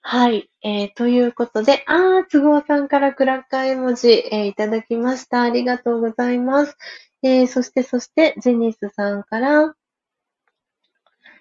[0.02, 0.50] はい。
[0.62, 5.40] えー、ということで、あー、都合さんからクラッカー絵文字、えー、いただきました。
[5.40, 6.76] ありがとうございます。
[7.22, 9.74] えー、そして、そして、ジェニスさんから、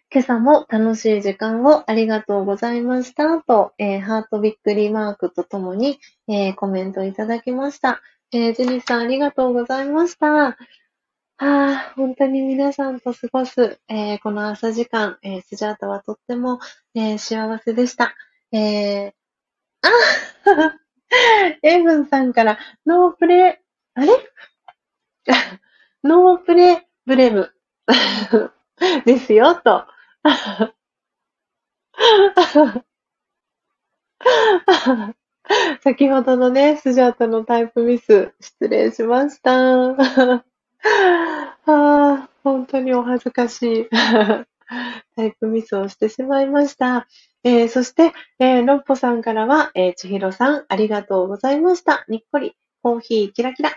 [0.09, 5.99] 今朝も楽しい時間をありがとうございましたと、えー、ハートびっくりマークとともに、
[6.29, 7.99] えー、コメントいただきました。
[8.31, 10.55] えー、ジェニスさんありがとうございました。
[11.45, 16.61] ああ、本当に皆さんと過ごす、えー、この朝時間、えー、スジャータはとっても、
[16.95, 18.15] えー、幸せでした。
[18.53, 19.11] えー、
[19.81, 19.89] あ
[21.61, 23.61] エイブンさんから、ノープレ、
[23.93, 24.07] あれ？
[26.05, 27.53] ノープレブレム
[29.05, 29.85] ですよ、と。
[35.81, 40.45] 先ほどのね、スジャータのタイプミス、失礼しました。
[41.65, 43.89] ああ、本当にお恥ずかしい
[45.15, 47.07] タイプミスをしてしまいました。
[47.43, 52.05] えー、そして、えー、ロッポさんからは、えー、ちひろさん、ありがとうございました。
[52.07, 53.71] にっこり、コーヒーキラキラ。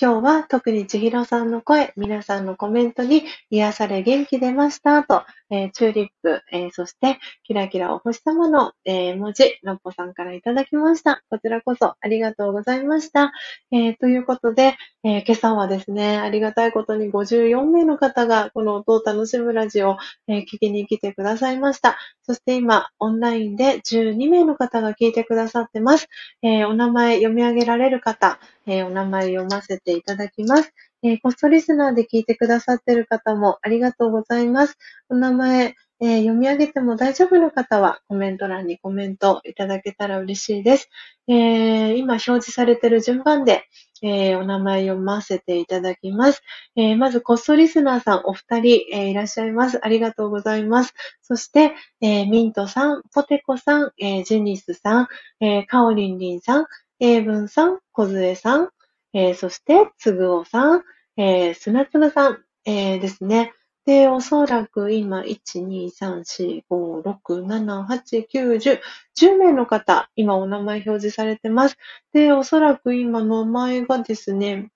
[0.00, 11.22] 今日は特にちひろさんの声、皆さんのコメントに癒され元気出ましたと、えー、チューリップ、えー、そしてキラキラお星様の、えー、文字、のっぽさんからいただきました。
[11.28, 13.32] こちらこそありがとうございました。
[13.70, 19.96] え、ということで、え、今朝はですね、ありがたいことに54名の方がこの音を楽しむラジオを、
[20.26, 21.98] え、聞きに来てくださいました。
[22.22, 26.08] そして今、オンラインで12名の方が聞いてくださってます。
[26.42, 30.72] え、お名前読み上げられる方、え、お名前読ませていただきます。
[31.02, 34.76] えー、ポストリスナーで聞いてくださってる方もありがとうございます。
[35.08, 40.88] お名前、えー、読み上げても大丈夫な方はコメント欄にコメントいただけたら嬉しいです。
[41.28, 43.64] えー、今表示されてる順番で、
[44.02, 46.42] えー、お名前読ませていただきます。
[46.74, 49.78] えまず、コストリスナーさんお二人、えいらっしゃいます。
[49.80, 50.92] ありがとうございます。
[51.22, 55.08] そして、えミントさん、ポテコさん、えジェニスさん、
[55.40, 56.66] えカオリンリンさん、
[56.98, 58.70] 英文さん、小杖さん、
[59.14, 60.82] えー、そして、つぐおさん、
[61.16, 63.52] えー、砂粒さん、えー、ですね。
[63.84, 68.80] で、おそらく今、1、2、3、4、5、6、7、8、9、10、
[69.18, 71.76] 10名の方、今お名前表示されてます。
[72.12, 74.70] で、おそらく今、名前がですね、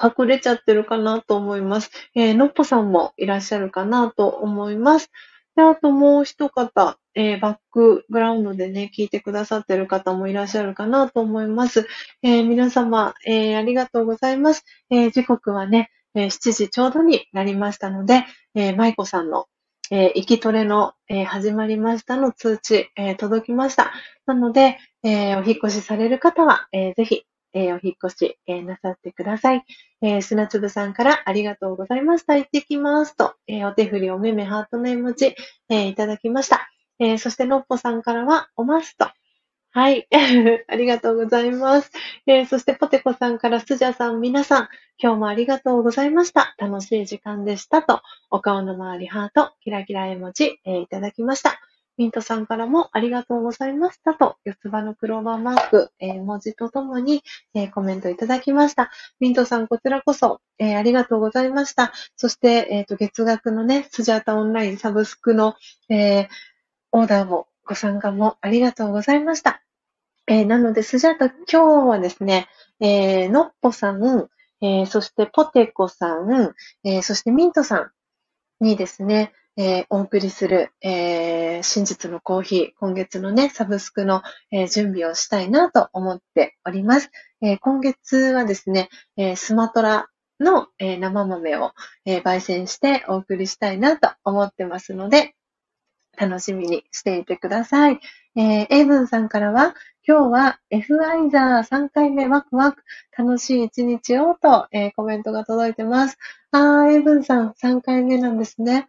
[0.00, 1.90] 隠れちゃってるかなと思います。
[2.14, 5.10] えー、のっぽさんもいらっしゃるかなと思います。
[5.56, 11.86] で、あともう一方、えー、バックグラウンドでね、聞いてくださってる方もいらっしゃるかなと思います。
[12.22, 14.64] えー、皆様、えー、ありがとうございます。
[14.90, 18.24] え時刻はね、え7時ちょうどになりましたので、
[18.54, 19.46] えー、舞子さんの、
[19.90, 23.92] えー、きトレの、えー、始まりましたの通知、えー、届きました。
[24.26, 29.64] なので、え、お引越しされる方は、え、ぜひ、えー、お引越し、えー、なさってください。
[30.02, 32.36] えー、砂粒さんからありがとうございました。
[32.36, 35.34] 行ってきますと、え、お手振りおめめハートの絵文字、
[35.70, 36.68] え、いただきました。
[36.98, 39.08] え、そしてのっぽさんからはおますと、
[39.76, 40.06] はい。
[40.68, 41.90] ありがとうございます。
[42.26, 44.68] え、そして、ポテコさんからスジャさん、皆さん、
[45.02, 46.54] 今日もありがとうございました。
[46.58, 48.00] 楽しい時間でしたと、
[48.30, 51.58] お顔の周りハート、キラキラ絵文字、え、いただきました。
[51.96, 57.22] ミントさんからもありがとうございましたと、四つ葉のクローバーマーク、えー、文字とともに、
[57.54, 58.90] えー、コメントいただきました。
[59.20, 61.92] ミントさん、こちらこそ、えー、ありがとうございました。
[62.16, 65.54] そして、えっ、と、月額のね、スジャータオンラインサブスクの、
[65.88, 66.28] え
[66.90, 69.62] オーダーもご参加もありがとうございました。
[70.26, 72.48] えなので、スジャータ、今日はですね、
[72.80, 74.28] えのっぽさん、
[74.60, 77.90] えそしてポテコさん、えそしてミントさん
[78.64, 87.10] にですね、えー、お送りする、えー、真実のコーヒー、今月のね、サブスクの、えー、準備をしたいなと思っております。
[87.40, 90.08] え今月はですね、えスマトラ
[90.40, 91.72] の、え生豆を、
[92.06, 95.34] え焙煎してお送りしたいなと思ってますので、
[96.16, 98.00] 楽しみにしていてください。
[98.36, 99.74] えー、エイブンさんからは、
[100.06, 102.82] 今日は F アイザー3回目ワクワク、
[103.16, 106.18] 楽しい一日をと、えー、コメントが届いてます。
[106.50, 108.86] あー、エイブンさん3回目なんですね。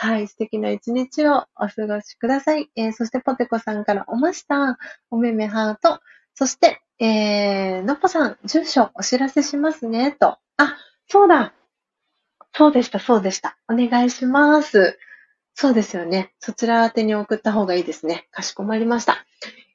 [0.00, 2.70] はい、素敵な一日をお過ごしください。
[2.76, 4.78] えー、そして、ポテコさんからおました。
[5.10, 6.00] おめめハート。
[6.34, 10.38] そして、えー、のっぽさん、住所お知らせしますね、と。
[10.56, 10.76] あ、
[11.08, 11.52] そうだ。
[12.54, 13.58] そうでした、そうでした。
[13.68, 15.00] お願いします。
[15.54, 16.32] そうですよね。
[16.38, 18.28] そちら宛てに送った方がいいですね。
[18.30, 19.26] かしこまりました。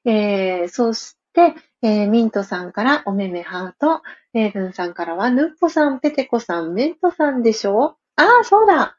[0.05, 4.01] えー、そして、えー、ミントさんからおめめハート。
[4.31, 8.97] レーブンさんからは、ぬっぽさん、ペテコさん、メントさんでしょああ、そうだ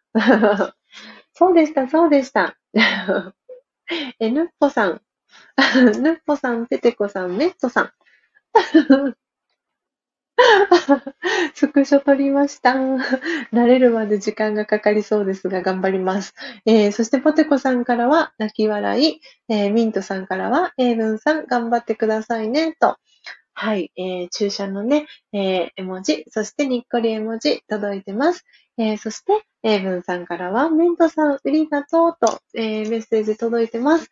[1.35, 2.57] そうでした、そうでした。
[4.21, 5.03] え、ぬっぽさん。
[6.01, 7.93] ぬっぽさん、ぺてこさん、メットさん。
[11.55, 12.73] スクショ撮りました。
[12.73, 16.35] 慣れるまで時間がかかりそうですが、頑張ります。
[16.67, 19.21] えー、そして、ポテコさんからは、泣き笑い。
[19.49, 22.97] えー、ミントさんからは、エイブンさん、頑張ってくださいね、と。
[23.55, 28.45] はい、えー、注射のね、えー、絵文字、そしてにっこり絵文字届いてます。
[28.79, 34.11] えー、そして、エイブンさんからは、メントさん、ありがとうと、えー、メッセージ届いてます。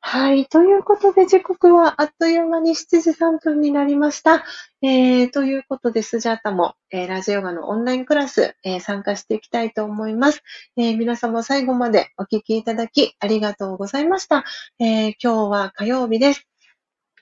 [0.00, 0.46] はい。
[0.46, 4.44] ということで、時刻はあっという間に7時3分になりました。
[4.82, 10.42] えー、ということで、スジャータも、えー、ラジオガのオンラインクラス、えー、参加していきたいと思います。
[10.76, 14.44] えー、皆様最後までお聞きいただきありがとうございました。
[14.80, 16.48] えー、今日は火曜日です。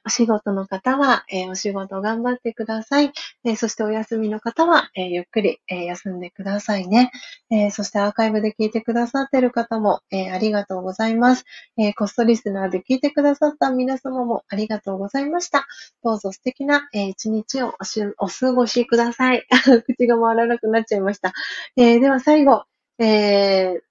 [0.07, 3.13] お仕事の方は、えー、お仕事頑張ってください。
[3.45, 7.11] えー、そしてお休みの方は、えー、ゆっくり、え休んでくださいね、
[7.51, 11.45] えそしてアーカイブで聞いてくださってる方も、えありがとうございます、
[11.77, 15.67] えコストリスナーで聞いてくださった皆様もありがとうございました。
[16.05, 17.75] どうぞ素敵な、え一日を
[18.19, 19.45] お過ごしください。
[19.87, 21.33] 口が回らなくなっちゃいました。
[21.77, 22.65] えでは最後、
[22.99, 23.86] えー、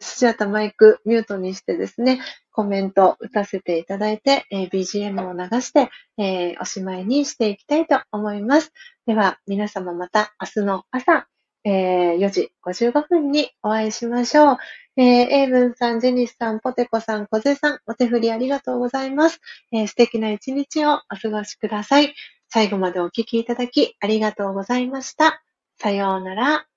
[0.00, 2.20] スジャタマイクミュートにしてですね、
[2.50, 8.72] コメント打たせていただいて、えー、BGM を流して、えー、おしまいにしていきたいと思います。
[9.06, 11.26] では、皆様また明日の朝、
[11.64, 14.56] えー、4時55分にお会いしましょう。
[14.96, 19.40] えー、エイブンさん、ジェニスさん、ポテコさん、コゼさん、お手振りありがとうございます。
[19.72, 22.14] えー、素敵な一日をお過ごしください。
[22.48, 25.42] 最後までお聞きいただきありがとうございました。
[25.78, 26.69] さようなら。